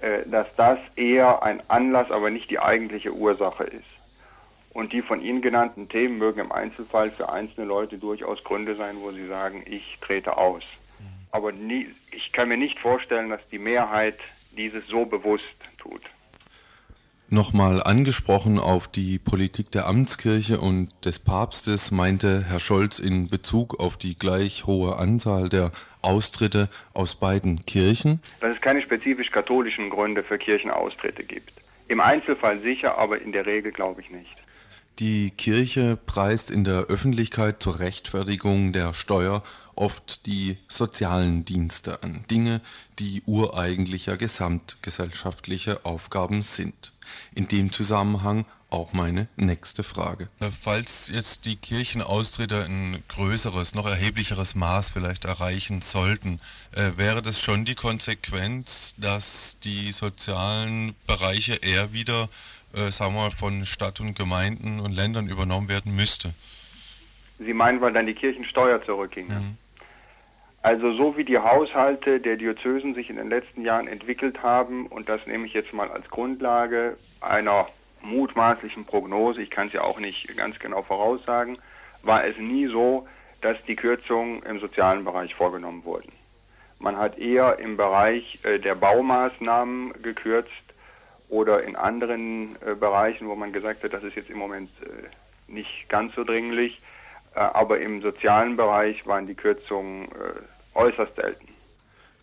[0.01, 3.85] äh, dass das eher ein Anlass, aber nicht die eigentliche Ursache ist.
[4.73, 8.97] Und die von Ihnen genannten Themen mögen im Einzelfall für einzelne Leute durchaus Gründe sein,
[9.01, 10.63] wo sie sagen, ich trete aus.
[10.99, 11.05] Mhm.
[11.31, 14.19] Aber nie, ich kann mir nicht vorstellen, dass die Mehrheit
[14.53, 15.45] dieses so bewusst
[15.77, 16.01] tut.
[17.33, 23.81] Nochmal angesprochen auf die Politik der Amtskirche und des Papstes meinte Herr Scholz in Bezug
[23.81, 25.71] auf die gleich hohe Anzahl der
[26.03, 28.21] Austritte aus beiden Kirchen?
[28.41, 31.55] Dass es keine spezifisch katholischen Gründe für Kirchenaustritte gibt.
[31.89, 34.37] Im Einzelfall sicher, aber in der Regel glaube ich nicht.
[34.99, 39.43] Die Kirche preist in der Öffentlichkeit zur Rechtfertigung der Steuer
[39.75, 42.61] oft die sozialen Dienste an, Dinge,
[42.99, 46.93] die ureigentlicher gesamtgesellschaftliche Aufgaben sind.
[47.35, 50.29] In dem Zusammenhang auch meine nächste Frage.
[50.63, 56.41] Falls jetzt die Kirchenaustritte ein größeres, noch erheblicheres Maß vielleicht erreichen sollten,
[56.73, 62.31] äh, wäre das schon die Konsequenz, dass die sozialen Bereiche eher wieder
[62.75, 66.33] äh, sagen wir mal, von Stadt und Gemeinden und Ländern übernommen werden müsste.
[67.39, 69.35] Sie meinen, weil dann die Kirchensteuer zurückginge?
[69.35, 69.59] Mhm.
[70.63, 75.09] Also so wie die Haushalte der Diözesen sich in den letzten Jahren entwickelt haben, und
[75.09, 77.67] das nehme ich jetzt mal als Grundlage einer
[78.01, 81.59] mutmaßlichen Prognose, ich kann es ja auch nicht ganz genau voraussagen,
[82.03, 83.09] war es nie so,
[83.41, 86.13] dass die Kürzungen im sozialen Bereich vorgenommen wurden.
[86.79, 90.51] Man hat eher im Bereich äh, der Baumaßnahmen gekürzt
[91.29, 95.53] oder in anderen äh, Bereichen, wo man gesagt hat, das ist jetzt im Moment äh,
[95.53, 96.81] nicht ganz so dringlich,
[97.35, 100.09] aber im sozialen Bereich waren die Kürzungen
[100.75, 101.49] äußerst selten.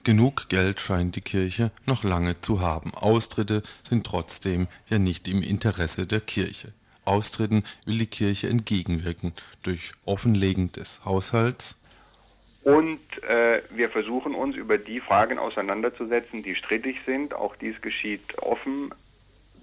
[0.03, 2.93] Genug Geld scheint die Kirche noch lange zu haben.
[2.93, 6.73] Austritte sind trotzdem ja nicht im Interesse der Kirche.
[7.05, 9.33] Austritten will die Kirche entgegenwirken
[9.63, 11.79] durch Offenlegen des Haushalts,
[12.63, 17.33] und äh, wir versuchen uns über die Fragen auseinanderzusetzen, die strittig sind.
[17.33, 18.93] Auch dies geschieht offen.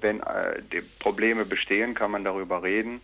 [0.00, 3.00] Wenn äh, die Probleme bestehen, kann man darüber reden.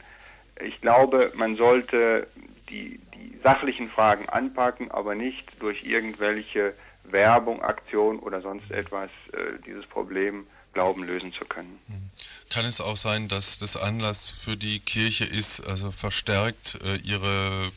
[0.65, 2.27] Ich glaube, man sollte
[2.73, 9.63] die, die sachlichen Fragen anpacken, aber nicht durch irgendwelche Werbung, Aktion oder sonst etwas äh,
[9.67, 11.79] dieses Problem glauben lösen zu können.
[11.89, 12.11] Hm.
[12.51, 17.71] Kann es auch sein, dass das Anlass für die Kirche ist, also verstärkt äh, ihre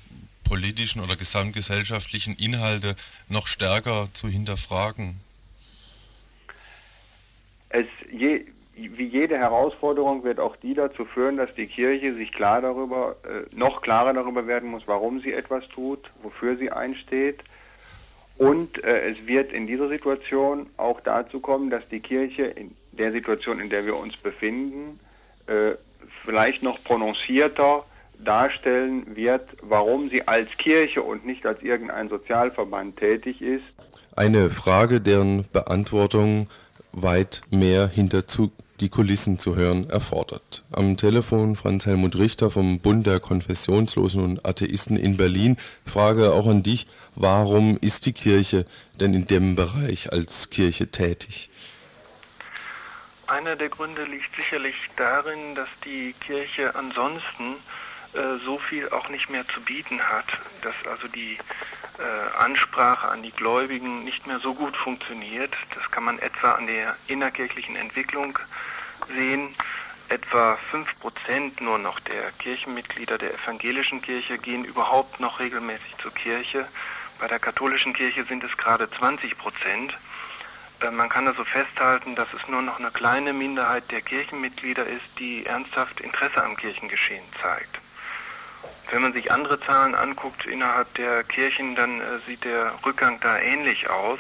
[0.44, 2.96] politischen oder gesamtgesellschaftlichen Inhalte
[3.28, 5.20] noch stärker zu hinterfragen?
[7.70, 12.62] Es je, wie jede Herausforderung wird auch die dazu führen, dass die Kirche sich klar
[12.62, 17.40] darüber, äh, noch klarer darüber werden muss, warum sie etwas tut, wofür sie einsteht.
[18.38, 23.12] Und äh, es wird in dieser Situation auch dazu kommen, dass die Kirche in der
[23.12, 25.00] Situation, in der wir uns befinden,
[25.48, 25.72] äh,
[26.26, 27.86] vielleicht noch prononcierter
[28.24, 33.64] darstellen wird, warum sie als Kirche und nicht als irgendein Sozialverband tätig ist.
[34.16, 36.48] Eine Frage, deren Beantwortung
[36.92, 38.26] weit mehr hinter
[38.80, 40.64] die Kulissen zu hören erfordert.
[40.72, 45.58] Am Telefon Franz Helmut Richter vom Bund der Konfessionslosen und Atheisten in Berlin.
[45.86, 48.66] Frage auch an dich, warum ist die Kirche
[49.00, 51.50] denn in dem Bereich als Kirche tätig?
[53.28, 57.56] Einer der Gründe liegt sicherlich darin, dass die Kirche ansonsten
[58.14, 60.26] äh, so viel auch nicht mehr zu bieten hat,
[60.62, 61.38] dass also die
[62.00, 65.56] äh, Ansprache an die Gläubigen nicht mehr so gut funktioniert.
[65.74, 68.38] Das kann man etwa an der innerkirchlichen Entwicklung
[69.08, 69.56] sehen.
[70.10, 76.68] Etwa 5% nur noch der Kirchenmitglieder der evangelischen Kirche gehen überhaupt noch regelmäßig zur Kirche.
[77.20, 79.98] Bei der katholischen Kirche sind es gerade 20 Prozent.
[80.82, 85.06] Äh, man kann also festhalten, dass es nur noch eine kleine Minderheit der Kirchenmitglieder ist,
[85.18, 87.80] die ernsthaft Interesse am Kirchengeschehen zeigt.
[88.92, 93.40] Wenn man sich andere Zahlen anguckt innerhalb der Kirchen, dann äh, sieht der Rückgang da
[93.40, 94.20] ähnlich aus.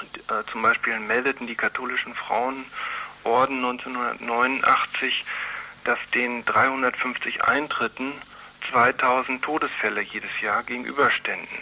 [0.00, 5.24] Und, äh, zum Beispiel meldeten die katholischen Frauenorden 1989,
[5.84, 8.12] dass den 350 Eintritten
[8.70, 11.58] 2000 Todesfälle jedes Jahr gegenüberständen.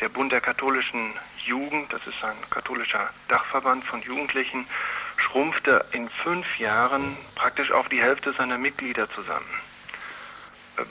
[0.00, 1.12] Der Bund der katholischen
[1.44, 4.66] Jugend, das ist ein katholischer Dachverband von Jugendlichen,
[5.16, 9.69] schrumpfte in fünf Jahren praktisch auf die Hälfte seiner Mitglieder zusammen.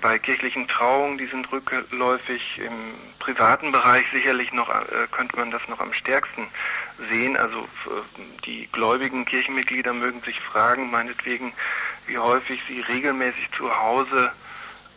[0.01, 2.41] Bei kirchlichen Trauungen, die sind rückläufig.
[2.57, 6.47] Im privaten Bereich sicherlich noch, äh, könnte man das noch am stärksten
[7.09, 7.37] sehen.
[7.37, 7.67] Also
[8.45, 11.53] die gläubigen Kirchenmitglieder mögen sich fragen, meinetwegen,
[12.07, 14.31] wie häufig sie regelmäßig zu Hause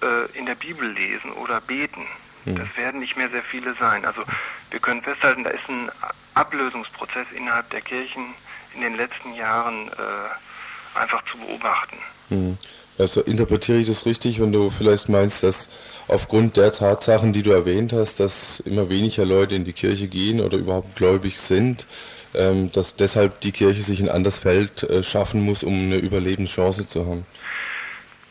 [0.02, 2.06] äh, in der Bibel lesen oder beten.
[2.44, 2.56] Mhm.
[2.56, 4.04] Das werden nicht mehr sehr viele sein.
[4.04, 4.22] Also
[4.70, 5.90] wir können festhalten, da ist ein
[6.34, 8.34] Ablösungsprozess innerhalb der Kirchen
[8.74, 11.98] in den letzten Jahren äh, einfach zu beobachten.
[12.30, 12.58] Mhm.
[12.98, 15.68] Also interpretiere ich das richtig, wenn du vielleicht meinst, dass
[16.08, 20.40] aufgrund der Tatsachen, die du erwähnt hast, dass immer weniger Leute in die Kirche gehen
[20.40, 21.86] oder überhaupt gläubig sind,
[22.34, 26.86] ähm, dass deshalb die Kirche sich ein anderes Feld äh, schaffen muss, um eine Überlebenschance
[26.86, 27.26] zu haben?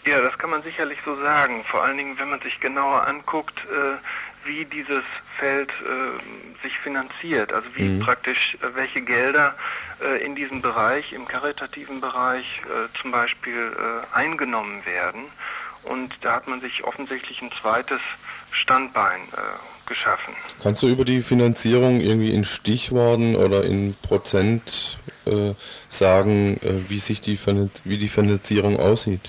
[0.05, 1.63] Ja, das kann man sicherlich so sagen.
[1.63, 3.97] Vor allen Dingen, wenn man sich genauer anguckt, äh,
[4.45, 5.03] wie dieses
[5.37, 7.99] Feld äh, sich finanziert, also wie mhm.
[7.99, 9.55] praktisch äh, welche Gelder
[10.01, 15.23] äh, in diesem Bereich, im karitativen Bereich äh, zum Beispiel äh, eingenommen werden.
[15.83, 18.01] Und da hat man sich offensichtlich ein zweites
[18.51, 20.33] Standbein äh, geschaffen.
[20.61, 24.97] Kannst du über die Finanzierung irgendwie in Stichworten oder in Prozent
[25.87, 27.37] sagen, wie sich die,
[27.83, 29.21] wie die Finanzierung aussieht?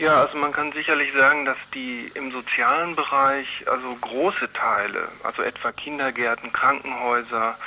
[0.00, 5.42] Ja, also man kann sicherlich sagen, dass die im sozialen Bereich, also große Teile, also
[5.42, 7.58] etwa Kindergärten, Krankenhäuser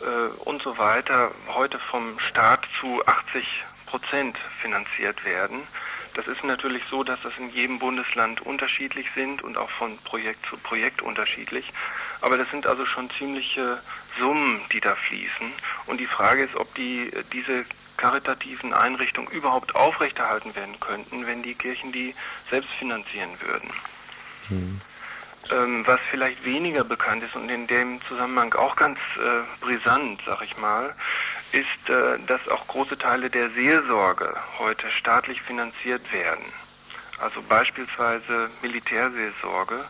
[0.00, 3.44] äh, und so weiter, heute vom Staat zu 80
[3.86, 5.60] Prozent finanziert werden.
[6.14, 10.46] Das ist natürlich so, dass das in jedem Bundesland unterschiedlich sind und auch von Projekt
[10.46, 11.72] zu Projekt unterschiedlich.
[12.20, 13.82] Aber das sind also schon ziemliche
[14.20, 15.52] Summen, die da fließen.
[15.86, 17.64] Und die Frage ist, ob die, diese
[18.02, 22.16] karitativen Einrichtungen überhaupt aufrechterhalten werden könnten, wenn die Kirchen die
[22.50, 23.70] selbst finanzieren würden.
[24.48, 24.80] Mhm.
[25.52, 30.42] Ähm, was vielleicht weniger bekannt ist und in dem Zusammenhang auch ganz äh, brisant, sag
[30.42, 30.94] ich mal,
[31.52, 36.44] ist, äh, dass auch große Teile der Seelsorge heute staatlich finanziert werden.
[37.20, 39.84] Also beispielsweise Militärseelsorge,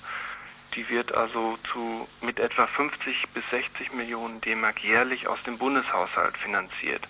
[0.75, 6.37] die wird also zu mit etwa 50 bis 60 Millionen D-Mark jährlich aus dem Bundeshaushalt
[6.37, 7.07] finanziert.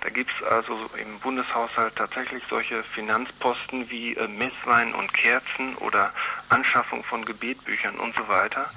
[0.00, 6.12] Da gibt es also im Bundeshaushalt tatsächlich solche Finanzposten wie äh, Messwein und Kerzen oder
[6.48, 8.70] Anschaffung von Gebetbüchern und so weiter.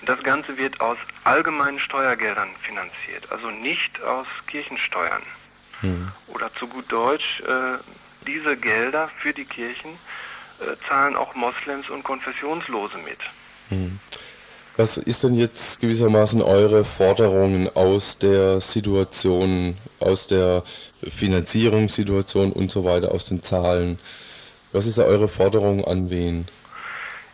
[0.00, 5.22] Und das Ganze wird aus allgemeinen Steuergeldern finanziert, also nicht aus Kirchensteuern.
[5.82, 6.10] Mhm.
[6.28, 7.78] Oder zu gut Deutsch, äh,
[8.26, 9.98] diese Gelder für die Kirchen
[10.60, 13.18] äh, zahlen auch Moslems und Konfessionslose mit.
[13.70, 14.00] Mhm.
[14.78, 20.64] Was ist denn jetzt gewissermaßen eure Forderungen aus der Situation, aus der
[21.02, 23.98] Finanzierungssituation und so weiter, aus den Zahlen?
[24.72, 26.46] Was ist da eure Forderung an wen?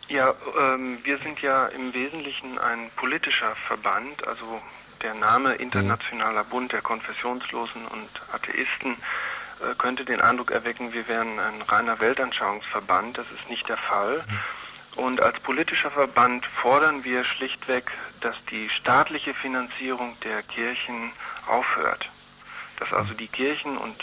[0.07, 4.61] Ja, ähm, wir sind ja im Wesentlichen ein politischer Verband, also
[5.01, 8.93] der Name Internationaler Bund der Konfessionslosen und Atheisten
[9.59, 13.17] äh, könnte den Eindruck erwecken, wir wären ein reiner Weltanschauungsverband.
[13.17, 14.23] Das ist nicht der Fall.
[14.29, 14.39] Mhm.
[14.95, 17.91] Und als politischer Verband fordern wir schlichtweg,
[18.21, 21.11] dass die staatliche Finanzierung der Kirchen
[21.47, 22.07] aufhört.
[22.79, 23.95] Dass also die Kirchen und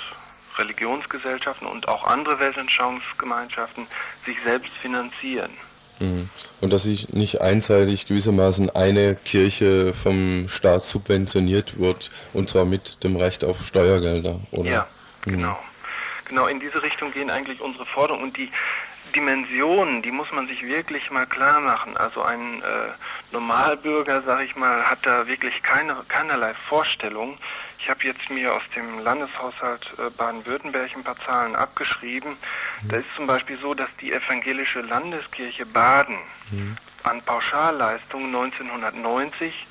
[0.59, 3.87] Religionsgesellschaften und auch andere Weltanschauungsgemeinschaften
[4.27, 5.53] sich selbst finanzieren.
[6.01, 6.29] Mhm.
[6.61, 13.05] Und dass sich nicht einseitig gewissermaßen eine Kirche vom Staat subventioniert wird, und zwar mit
[13.05, 14.71] dem Recht auf Steuergelder, oder?
[14.71, 14.87] Ja,
[15.25, 15.33] mhm.
[15.33, 15.59] genau.
[16.27, 18.23] Genau, in diese Richtung gehen eigentlich unsere Forderungen.
[18.25, 18.51] Und die
[19.11, 21.97] Dimensionen, die muss man sich wirklich mal klar machen.
[21.97, 27.39] Also ein äh, Normalbürger, sag ich mal, hat da wirklich keine, keinerlei Vorstellung.
[27.79, 32.37] Ich habe jetzt mir aus dem Landeshaushalt äh, Baden-Württemberg ein paar Zahlen abgeschrieben.
[32.89, 36.19] Da ist zum Beispiel so, dass die evangelische Landeskirche Baden
[36.51, 36.77] mhm.
[37.03, 39.67] an Pauschalleistungen 1990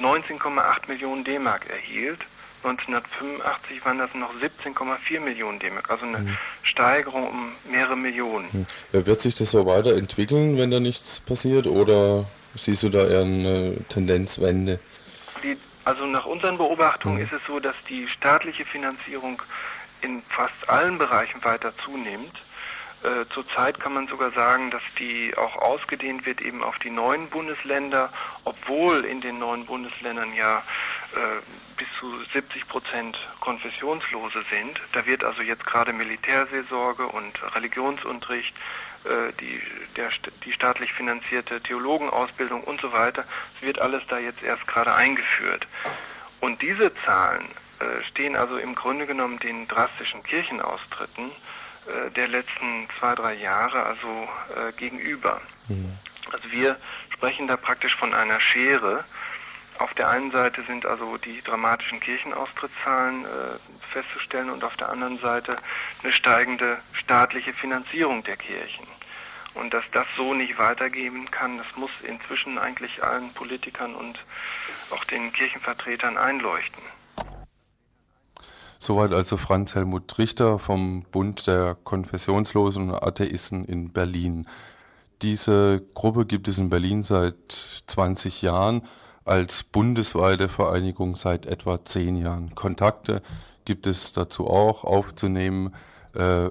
[0.00, 2.20] 19,8 Millionen D-Mark erhielt
[2.64, 6.36] 1985 waren das noch 17,4 Millionen D-Mark, also eine mhm.
[6.62, 8.48] Steigerung um mehrere Millionen.
[8.92, 9.06] Mhm.
[9.06, 13.76] Wird sich das so weiterentwickeln, wenn da nichts passiert, oder siehst du da eher eine
[13.88, 14.78] Tendenzwende?
[15.42, 17.24] Die, also nach unseren Beobachtungen mhm.
[17.24, 19.42] ist es so, dass die staatliche Finanzierung
[20.00, 22.34] in fast allen Bereichen weiter zunimmt.
[23.02, 27.28] Äh, zurzeit kann man sogar sagen, dass die auch ausgedehnt wird eben auf die neuen
[27.28, 28.10] Bundesländer,
[28.44, 30.62] obwohl in den neuen Bundesländern ja
[31.14, 31.18] äh,
[31.76, 34.80] bis zu 70 Prozent Konfessionslose sind.
[34.92, 38.54] Da wird also jetzt gerade Militärseelsorge und Religionsunterricht,
[39.04, 39.60] äh, die,
[39.96, 40.10] der,
[40.44, 43.24] die staatlich finanzierte Theologenausbildung und so weiter,
[43.56, 45.66] es wird alles da jetzt erst gerade eingeführt.
[46.40, 47.44] Und diese Zahlen
[47.80, 53.82] äh, stehen also im Grunde genommen den drastischen Kirchenaustritten äh, der letzten zwei, drei Jahre
[53.82, 55.40] also äh, gegenüber.
[55.68, 55.98] Mhm.
[56.32, 56.76] Also wir
[57.10, 59.04] sprechen da praktisch von einer Schere.
[59.78, 63.28] Auf der einen Seite sind also die dramatischen Kirchenaustrittszahlen äh,
[63.92, 65.56] festzustellen und auf der anderen Seite
[66.02, 68.86] eine steigende staatliche Finanzierung der Kirchen.
[69.54, 74.18] Und dass das so nicht weitergehen kann, das muss inzwischen eigentlich allen Politikern und
[74.90, 76.82] auch den Kirchenvertretern einleuchten.
[78.78, 84.46] Soweit also Franz Helmut Richter vom Bund der Konfessionslosen Atheisten in Berlin.
[85.22, 87.34] Diese Gruppe gibt es in Berlin seit
[87.86, 88.86] 20 Jahren,
[89.24, 92.54] als bundesweite Vereinigung seit etwa 10 Jahren.
[92.54, 93.22] Kontakte
[93.64, 95.74] gibt es dazu auch aufzunehmen.
[96.14, 96.50] Äh,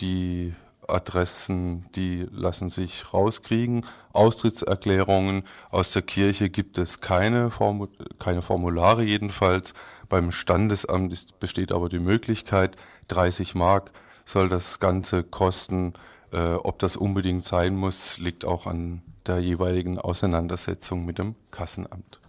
[0.00, 0.54] die
[0.88, 3.86] Adressen, die lassen sich rauskriegen.
[4.12, 9.74] Austrittserklärungen aus der Kirche gibt es keine, Formu keine Formulare jedenfalls.
[10.08, 12.76] Beim Standesamt ist, besteht aber die Möglichkeit,
[13.08, 13.90] 30 Mark
[14.24, 15.94] soll das Ganze kosten.
[16.32, 22.20] Äh, ob das unbedingt sein muss, liegt auch an der jeweiligen Auseinandersetzung mit dem Kassenamt.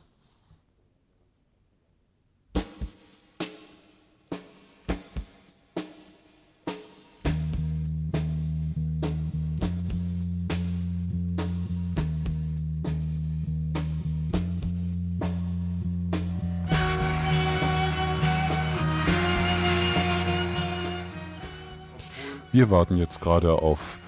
[22.56, 24.00] Wir warten jetzt gerade auf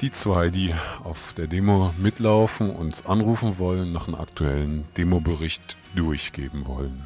[0.00, 0.74] die zwei, die
[1.04, 7.04] auf der Demo mitlaufen, uns anrufen wollen, nach einem aktuellen Demobericht durchgeben wollen.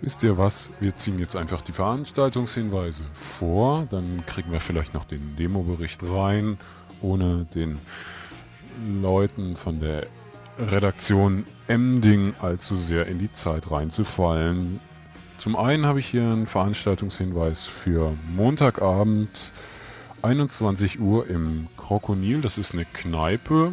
[0.00, 0.70] Wisst ihr was?
[0.80, 6.58] Wir ziehen jetzt einfach die Veranstaltungshinweise vor, dann kriegen wir vielleicht noch den Demobericht rein,
[7.02, 7.78] ohne den
[9.02, 10.06] Leuten von der
[10.58, 14.80] Redaktion Emding allzu sehr in die Zeit reinzufallen.
[15.38, 19.52] Zum einen habe ich hier einen Veranstaltungshinweis für Montagabend
[20.22, 22.40] 21 Uhr im Krokonil.
[22.40, 23.72] Das ist eine Kneipe.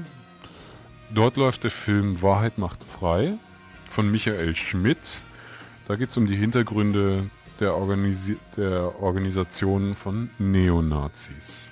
[1.12, 3.34] Dort läuft der Film Wahrheit macht frei
[3.90, 5.24] von Michael Schmidt.
[5.88, 11.72] Da geht es um die Hintergründe der, Organisi der Organisation von Neonazis.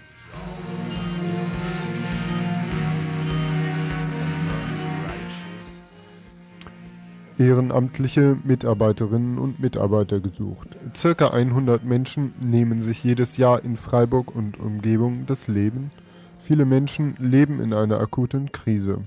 [7.37, 10.77] Ehrenamtliche Mitarbeiterinnen und Mitarbeiter gesucht.
[10.95, 15.91] Circa 100 Menschen nehmen sich jedes Jahr in Freiburg und Umgebung das Leben.
[16.39, 18.99] Viele Menschen leben in einer akuten Krise.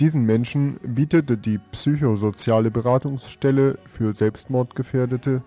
[0.00, 5.42] Diesen Menschen bietete die psychosoziale Beratungsstelle für Selbstmordgefährdete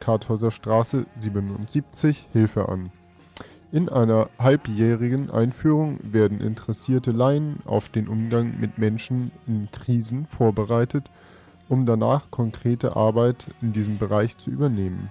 [0.00, 2.90] Karthäuser Straße 77 Hilfe an.
[3.74, 11.10] In einer halbjährigen Einführung werden interessierte Laien auf den Umgang mit Menschen in Krisen vorbereitet,
[11.68, 15.10] um danach konkrete Arbeit in diesem Bereich zu übernehmen.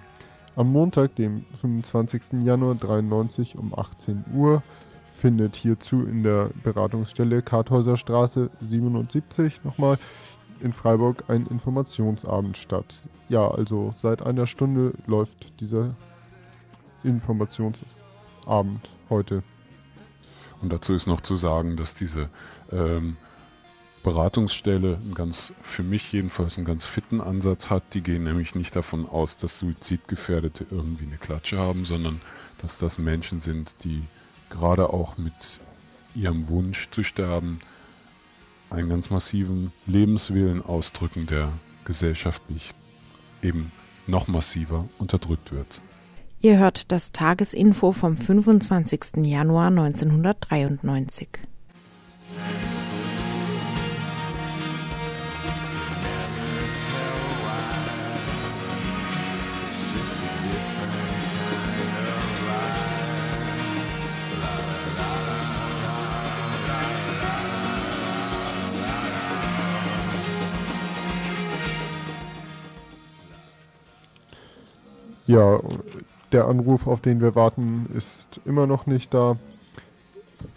[0.56, 2.42] Am Montag, dem 25.
[2.42, 4.62] Januar 93 um 18 Uhr
[5.14, 9.98] findet hierzu in der Beratungsstelle Karthäuser Straße 77 nochmal
[10.60, 13.02] in Freiburg ein Informationsabend statt.
[13.28, 15.94] Ja, also seit einer Stunde läuft dieser
[17.02, 18.03] Informationsabend.
[18.46, 19.42] Abend heute.
[20.60, 22.28] Und dazu ist noch zu sagen, dass diese
[22.72, 23.16] ähm,
[24.02, 27.94] Beratungsstelle einen ganz, für mich jedenfalls einen ganz fitten Ansatz hat.
[27.94, 32.20] Die gehen nämlich nicht davon aus, dass Suizidgefährdete irgendwie eine Klatsche haben, sondern
[32.58, 34.02] dass das Menschen sind, die
[34.50, 35.60] gerade auch mit
[36.14, 37.60] ihrem Wunsch zu sterben
[38.70, 41.52] einen ganz massiven Lebenswillen ausdrücken, der
[41.84, 42.74] gesellschaftlich
[43.42, 43.72] eben
[44.06, 45.80] noch massiver unterdrückt wird.
[46.44, 49.24] Ihr hört das Tagesinfo vom 25.
[49.24, 51.28] Januar 1993.
[75.26, 75.58] Ja,
[76.34, 79.36] der Anruf, auf den wir warten, ist immer noch nicht da.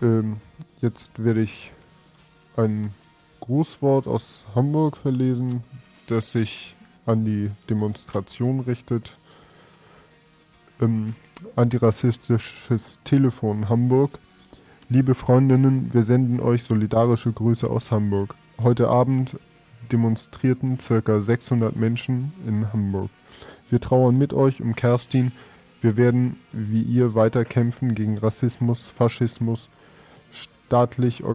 [0.01, 0.37] Ähm,
[0.81, 1.71] jetzt werde ich
[2.55, 2.93] ein
[3.41, 5.63] Grußwort aus Hamburg verlesen,
[6.07, 6.75] das sich
[7.05, 9.19] an die Demonstration richtet.
[10.81, 11.13] Ähm,
[11.55, 14.17] antirassistisches Telefon Hamburg.
[14.89, 18.33] Liebe Freundinnen, wir senden euch solidarische Grüße aus Hamburg.
[18.59, 19.37] Heute Abend
[19.91, 23.11] demonstrierten circa 600 Menschen in Hamburg.
[23.69, 25.33] Wir trauern mit euch um Kerstin,
[25.81, 29.69] wir werden wie ihr weiter kämpfen gegen Rassismus, Faschismus,
[30.31, 31.23] staatlich